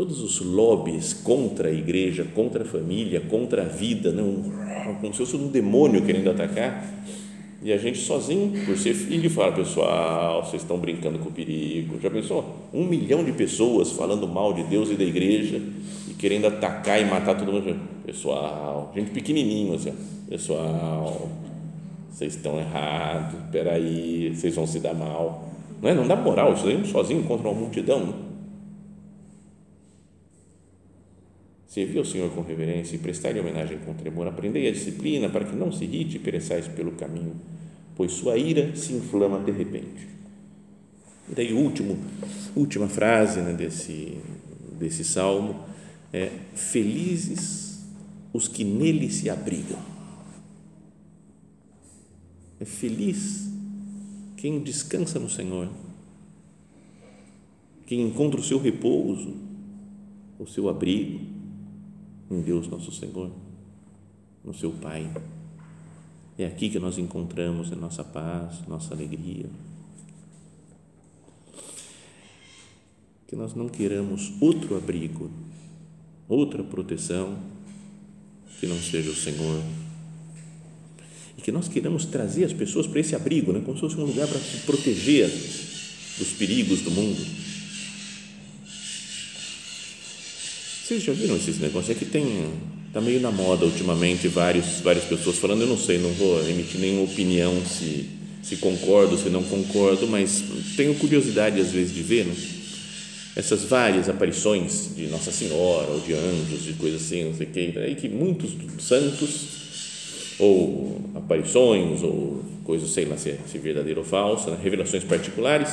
todos 0.00 0.22
os 0.22 0.40
lobbies 0.40 1.12
contra 1.12 1.68
a 1.68 1.70
igreja, 1.70 2.26
contra 2.34 2.62
a 2.62 2.66
família, 2.66 3.20
contra 3.20 3.60
a 3.60 3.66
vida, 3.66 4.10
não, 4.10 4.44
como 4.98 5.12
se 5.12 5.18
fosse 5.18 5.36
um 5.36 5.48
demônio 5.48 6.00
querendo 6.00 6.30
atacar, 6.30 6.90
e 7.62 7.70
a 7.70 7.76
gente 7.76 7.98
sozinho, 7.98 8.64
por 8.64 8.78
ser 8.78 8.94
filho, 8.94 9.28
fala, 9.28 9.52
pessoal, 9.52 10.42
vocês 10.42 10.62
estão 10.62 10.78
brincando 10.78 11.18
com 11.18 11.28
o 11.28 11.32
perigo. 11.32 12.00
Já 12.00 12.08
pensou? 12.08 12.56
Um 12.72 12.86
milhão 12.86 13.22
de 13.22 13.32
pessoas 13.32 13.92
falando 13.92 14.26
mal 14.26 14.54
de 14.54 14.62
Deus 14.62 14.88
e 14.88 14.94
da 14.94 15.04
igreja 15.04 15.60
e 16.08 16.14
querendo 16.14 16.46
atacar 16.46 16.98
e 16.98 17.04
matar 17.04 17.36
todo 17.36 17.52
mundo. 17.52 17.78
Pessoal, 18.06 18.90
gente 18.96 19.10
pequenininho 19.10 19.74
assim, 19.74 19.92
pessoal, 20.26 21.28
vocês 22.10 22.36
estão 22.36 22.58
errados, 22.58 23.38
peraí, 23.52 24.34
vocês 24.34 24.54
vão 24.54 24.66
se 24.66 24.80
dar 24.80 24.94
mal. 24.94 25.46
Não, 25.82 25.90
é? 25.90 25.94
não 25.94 26.08
dá 26.08 26.16
moral, 26.16 26.54
isso 26.54 26.66
aí 26.66 26.86
sozinho 26.86 27.22
contra 27.24 27.46
uma 27.46 27.60
multidão. 27.60 28.06
Né? 28.06 28.29
Servir 31.70 31.98
ao 31.98 32.04
Senhor 32.04 32.28
com 32.32 32.42
reverência 32.42 32.96
e 32.96 32.98
prestar-lhe 32.98 33.38
homenagem 33.38 33.78
com 33.86 33.94
tremor, 33.94 34.26
aprendei 34.26 34.66
a 34.66 34.72
disciplina 34.72 35.28
para 35.28 35.44
que 35.44 35.54
não 35.54 35.70
se 35.70 35.84
irrite 35.84 36.16
e 36.16 36.18
pereçais 36.18 36.66
pelo 36.66 36.90
caminho, 36.90 37.36
pois 37.94 38.10
sua 38.10 38.36
ira 38.36 38.74
se 38.74 38.92
inflama 38.92 39.38
de 39.38 39.52
repente. 39.52 40.08
E 41.30 41.32
daí, 41.32 41.52
último, 41.52 41.96
última 42.56 42.88
frase 42.88 43.40
né, 43.40 43.52
desse, 43.52 44.18
desse 44.80 45.04
salmo 45.04 45.64
é: 46.12 46.32
Felizes 46.56 47.84
os 48.32 48.48
que 48.48 48.64
nele 48.64 49.08
se 49.08 49.30
abrigam. 49.30 49.78
É 52.58 52.64
feliz 52.64 53.48
quem 54.36 54.58
descansa 54.58 55.20
no 55.20 55.30
Senhor, 55.30 55.68
quem 57.86 58.00
encontra 58.00 58.40
o 58.40 58.42
seu 58.42 58.58
repouso, 58.58 59.36
o 60.36 60.48
seu 60.48 60.68
abrigo 60.68 61.29
em 62.30 62.40
Deus 62.40 62.68
nosso 62.68 62.92
Senhor, 62.92 63.30
no 64.44 64.54
seu 64.54 64.70
Pai. 64.70 65.10
É 66.38 66.46
aqui 66.46 66.70
que 66.70 66.78
nós 66.78 66.96
encontramos 66.96 67.72
a 67.72 67.76
nossa 67.76 68.04
paz, 68.04 68.66
nossa 68.68 68.94
alegria. 68.94 69.46
Que 73.26 73.34
nós 73.36 73.54
não 73.54 73.68
queiramos 73.68 74.32
outro 74.40 74.76
abrigo, 74.76 75.30
outra 76.28 76.62
proteção 76.62 77.36
que 78.58 78.66
não 78.66 78.78
seja 78.78 79.10
o 79.10 79.14
Senhor. 79.14 79.62
E 81.36 81.42
que 81.42 81.52
nós 81.52 81.68
queiramos 81.68 82.04
trazer 82.04 82.44
as 82.44 82.52
pessoas 82.52 82.86
para 82.86 83.00
esse 83.00 83.14
abrigo, 83.14 83.52
né? 83.52 83.60
como 83.60 83.76
se 83.76 83.80
fosse 83.80 83.96
um 83.96 84.04
lugar 84.04 84.28
para 84.28 84.38
se 84.38 84.58
proteger 84.66 85.28
dos 85.28 86.32
perigos 86.38 86.82
do 86.82 86.90
mundo 86.90 87.49
Vocês 90.90 91.04
já 91.04 91.12
viram 91.12 91.36
esses 91.36 91.60
negócios? 91.60 91.96
É 91.96 91.96
que 91.96 92.04
tem, 92.04 92.50
está 92.88 93.00
meio 93.00 93.20
na 93.20 93.30
moda 93.30 93.64
ultimamente, 93.64 94.26
vários, 94.26 94.80
várias 94.80 95.04
pessoas 95.04 95.38
falando, 95.38 95.60
eu 95.60 95.68
não 95.68 95.78
sei, 95.78 95.98
não 95.98 96.10
vou 96.14 96.40
emitir 96.48 96.80
nenhuma 96.80 97.04
opinião 97.04 97.64
se, 97.64 98.10
se 98.42 98.56
concordo, 98.56 99.16
se 99.16 99.28
não 99.28 99.40
concordo, 99.44 100.08
mas 100.08 100.42
tenho 100.76 100.92
curiosidade 100.96 101.60
às 101.60 101.70
vezes 101.70 101.94
de 101.94 102.02
ver, 102.02 102.26
né? 102.26 102.34
essas 103.36 103.62
várias 103.62 104.08
aparições 104.08 104.90
de 104.96 105.06
Nossa 105.06 105.30
Senhora 105.30 105.86
ou 105.92 106.00
de 106.00 106.12
anjos, 106.12 106.64
de 106.64 106.72
coisas 106.72 107.02
assim, 107.02 107.22
não 107.22 107.34
sei 107.34 107.46
o 107.46 107.50
que, 107.50 107.78
aí 107.78 107.94
que 107.94 108.08
muitos 108.08 108.50
santos 108.80 109.46
ou 110.40 111.08
aparições 111.14 112.02
ou 112.02 112.44
coisas, 112.64 112.90
sei 112.90 113.04
lá 113.04 113.16
se 113.16 113.30
é, 113.30 113.38
se 113.46 113.58
é 113.58 113.60
verdadeiro 113.60 114.00
ou 114.00 114.04
falso, 114.04 114.50
né? 114.50 114.58
revelações 114.60 115.04
particulares, 115.04 115.68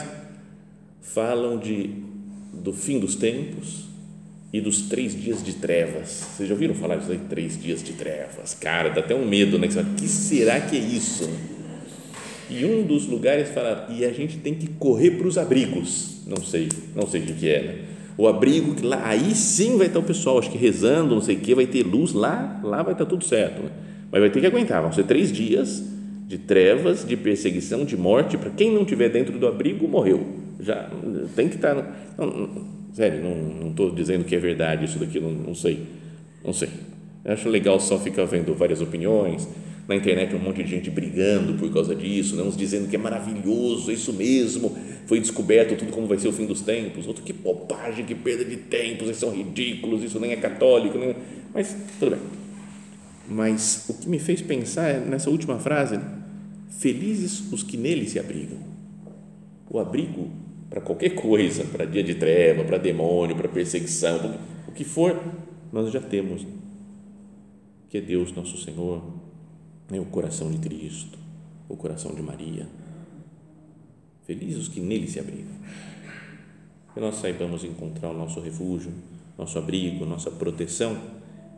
falam 1.02 1.58
de, 1.58 1.90
do 2.54 2.72
fim 2.72 3.00
dos 3.00 3.16
tempos 3.16 3.87
e 4.52 4.62
dos 4.62 4.84
três 4.84 5.20
dias 5.20 5.44
de 5.44 5.54
trevas. 5.54 6.26
Vocês 6.36 6.48
já 6.48 6.56
ouviram 6.56 6.74
falar 6.74 6.96
disso 6.96 7.12
aí? 7.12 7.20
Três 7.30 7.62
dias 7.62 7.84
de 7.84 7.94
trevas. 7.94 8.54
Cara, 8.54 8.90
dá 8.90 9.02
até 9.02 9.14
um 9.14 9.28
medo, 9.28 9.60
né? 9.60 9.68
Que 9.68 10.08
será 10.08 10.60
que 10.62 10.78
é 10.78 10.80
isso? 10.80 11.30
E 12.50 12.64
um 12.64 12.84
dos 12.84 13.08
lugares 13.08 13.50
fala, 13.50 13.88
e 13.90 14.06
a 14.06 14.12
gente 14.12 14.38
tem 14.38 14.56
que 14.56 14.68
correr 14.68 15.12
para 15.12 15.28
os 15.28 15.38
abrigos. 15.38 16.22
Não 16.26 16.38
sei, 16.38 16.70
não 16.96 17.06
sei 17.06 17.22
o 17.22 17.26
que 17.26 17.50
é, 17.50 17.62
né? 17.62 17.76
O 18.18 18.28
abrigo, 18.28 18.74
que 18.74 18.86
lá, 18.86 19.06
aí 19.06 19.36
sim 19.36 19.78
vai 19.78 19.88
estar 19.88 20.00
o 20.00 20.04
pessoal, 20.04 20.40
acho 20.40 20.50
que 20.50 20.58
rezando, 20.58 21.14
não 21.14 21.22
sei 21.22 21.36
o 21.36 21.40
que, 21.40 21.54
vai 21.54 21.68
ter 21.68 21.84
luz 21.84 22.14
lá, 22.14 22.60
lá 22.64 22.82
vai 22.82 22.94
estar 22.94 23.06
tudo 23.06 23.24
certo. 23.24 23.62
Né? 23.62 23.70
Mas 24.12 24.22
vai 24.22 24.30
ter 24.30 24.40
que 24.40 24.48
aguentar, 24.48 24.82
vão 24.82 24.92
ser 24.92 25.04
três 25.04 25.32
dias 25.32 25.84
de 26.28 26.38
trevas, 26.38 27.06
de 27.06 27.16
perseguição, 27.16 27.86
de 27.86 27.96
morte. 27.96 28.38
Para 28.38 28.50
quem 28.50 28.74
não 28.74 28.82
estiver 28.82 29.10
dentro 29.10 29.38
do 29.38 29.46
abrigo, 29.46 29.88
morreu. 29.88 30.26
Já 30.60 30.90
tem 31.36 31.48
que 31.48 31.56
estar. 31.56 31.76
Não, 32.18 32.77
Sério, 32.98 33.22
não 33.22 33.70
estou 33.70 33.92
dizendo 33.92 34.26
que 34.26 34.36
é 34.36 34.40
verdade 34.40 34.86
isso 34.86 34.98
daqui, 34.98 35.20
não, 35.20 35.30
não 35.30 35.54
sei. 35.54 35.86
Não 36.44 36.52
sei. 36.52 36.68
Eu 37.24 37.34
acho 37.34 37.48
legal 37.48 37.80
só 37.80 38.00
ficar 38.00 38.26
vendo 38.26 38.56
várias 38.56 38.82
opiniões. 38.82 39.48
Na 39.88 39.96
internet 39.96 40.36
um 40.36 40.40
monte 40.40 40.64
de 40.64 40.70
gente 40.72 40.90
brigando 40.90 41.54
por 41.60 41.72
causa 41.72 41.94
disso, 41.94 42.36
né? 42.36 42.42
uns 42.42 42.58
dizendo 42.58 42.90
que 42.90 42.96
é 42.96 43.00
maravilhoso, 43.00 43.92
é 43.92 43.94
isso 43.94 44.12
mesmo, 44.12 44.76
foi 45.06 45.20
descoberto 45.20 45.78
tudo 45.78 45.92
como 45.92 46.08
vai 46.08 46.18
ser 46.18 46.28
o 46.28 46.32
fim 46.32 46.48
dos 46.48 46.62
tempos. 46.62 47.06
Outro, 47.06 47.22
que 47.22 47.34
bobagem, 47.34 48.04
que 48.04 48.16
perda 48.16 48.44
de 48.44 48.58
tempos, 48.58 49.04
eles 49.04 49.18
são 49.18 49.30
ridículos, 49.30 50.04
isso 50.04 50.20
nem 50.20 50.32
é 50.32 50.36
católico. 50.36 50.98
Nem... 50.98 51.16
Mas, 51.54 51.76
tudo 52.00 52.16
bem. 52.16 52.20
Mas 53.30 53.86
o 53.90 53.94
que 53.94 54.10
me 54.10 54.18
fez 54.18 54.42
pensar 54.42 54.90
é 54.90 55.00
nessa 55.00 55.30
última 55.30 55.60
frase: 55.60 56.00
felizes 56.80 57.44
os 57.54 57.62
que 57.62 57.78
nele 57.78 58.10
se 58.10 58.18
abrigam. 58.18 58.58
O 59.70 59.78
abrigo 59.78 60.47
para 60.70 60.82
qualquer 60.82 61.12
coisa, 61.12 61.64
para 61.64 61.86
dia 61.86 62.04
de 62.04 62.16
treva, 62.16 62.64
para 62.64 62.78
demônio, 62.78 63.36
para 63.36 63.48
perseguição, 63.48 64.38
o 64.68 64.72
que 64.72 64.84
for, 64.84 65.20
nós 65.72 65.92
já 65.92 66.02
temos. 66.02 66.46
Que 67.90 68.00
é 68.00 68.02
Deus 68.02 68.34
nosso 68.34 68.58
Senhor, 68.58 69.02
é 69.92 70.00
o 70.00 70.06
coração 70.06 70.52
de 70.52 70.58
Cristo, 70.58 71.18
o 71.70 71.78
coração 71.78 72.14
de 72.14 72.22
Maria. 72.22 72.68
Felizes 74.26 74.64
os 74.64 74.68
que 74.68 74.82
nele 74.82 75.08
se 75.08 75.20
abrigam. 75.20 75.56
Que 76.94 77.00
nós 77.00 77.16
saibamos 77.16 77.64
encontrar 77.64 78.10
o 78.10 78.18
nosso 78.18 78.42
refúgio, 78.42 78.92
nosso 79.38 79.58
abrigo, 79.58 80.06
nossa 80.06 80.30
proteção 80.30 80.98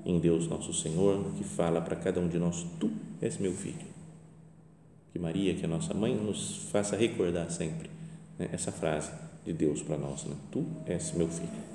em 0.05 0.19
Deus 0.19 0.47
nosso 0.47 0.73
Senhor, 0.73 1.31
que 1.35 1.43
fala 1.43 1.81
para 1.81 1.95
cada 1.95 2.19
um 2.19 2.27
de 2.27 2.37
nós: 2.37 2.63
Tu 2.79 2.91
és 3.21 3.37
meu 3.39 3.53
filho. 3.53 3.89
Que 5.11 5.17
Maria, 5.17 5.55
que 5.55 5.65
é 5.65 5.67
nossa 5.67 5.93
mãe, 5.95 6.15
nos 6.15 6.69
faça 6.71 6.95
recordar 6.95 7.49
sempre 7.49 7.98
né, 8.39 8.49
essa 8.53 8.71
frase 8.71 9.11
de 9.45 9.53
Deus 9.53 9.83
para 9.83 9.97
nós: 9.97 10.23
né? 10.23 10.35
Tu 10.51 10.65
és 10.87 11.11
meu 11.11 11.27
filho. 11.27 11.69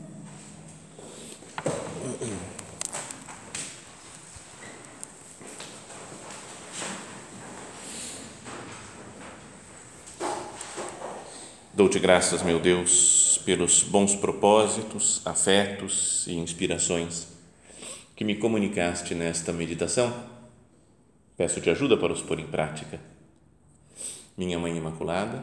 Dou-te 11.75 11.99
graças, 11.99 12.41
meu 12.43 12.61
Deus, 12.61 13.43
pelos 13.45 13.83
bons 13.83 14.15
propósitos, 14.15 15.21
afetos 15.25 16.25
e 16.29 16.35
inspirações 16.35 17.27
que 18.15 18.25
me 18.25 18.37
comunicaste 18.37 19.13
nesta 19.13 19.53
meditação. 19.53 20.15
Peço-te 21.37 21.69
ajuda 21.69 21.97
para 21.97 22.13
os 22.13 22.23
pôr 22.23 22.39
em 22.39 22.47
prática. 22.47 23.01
Minha 24.37 24.57
Mãe 24.57 24.77
Imaculada, 24.77 25.43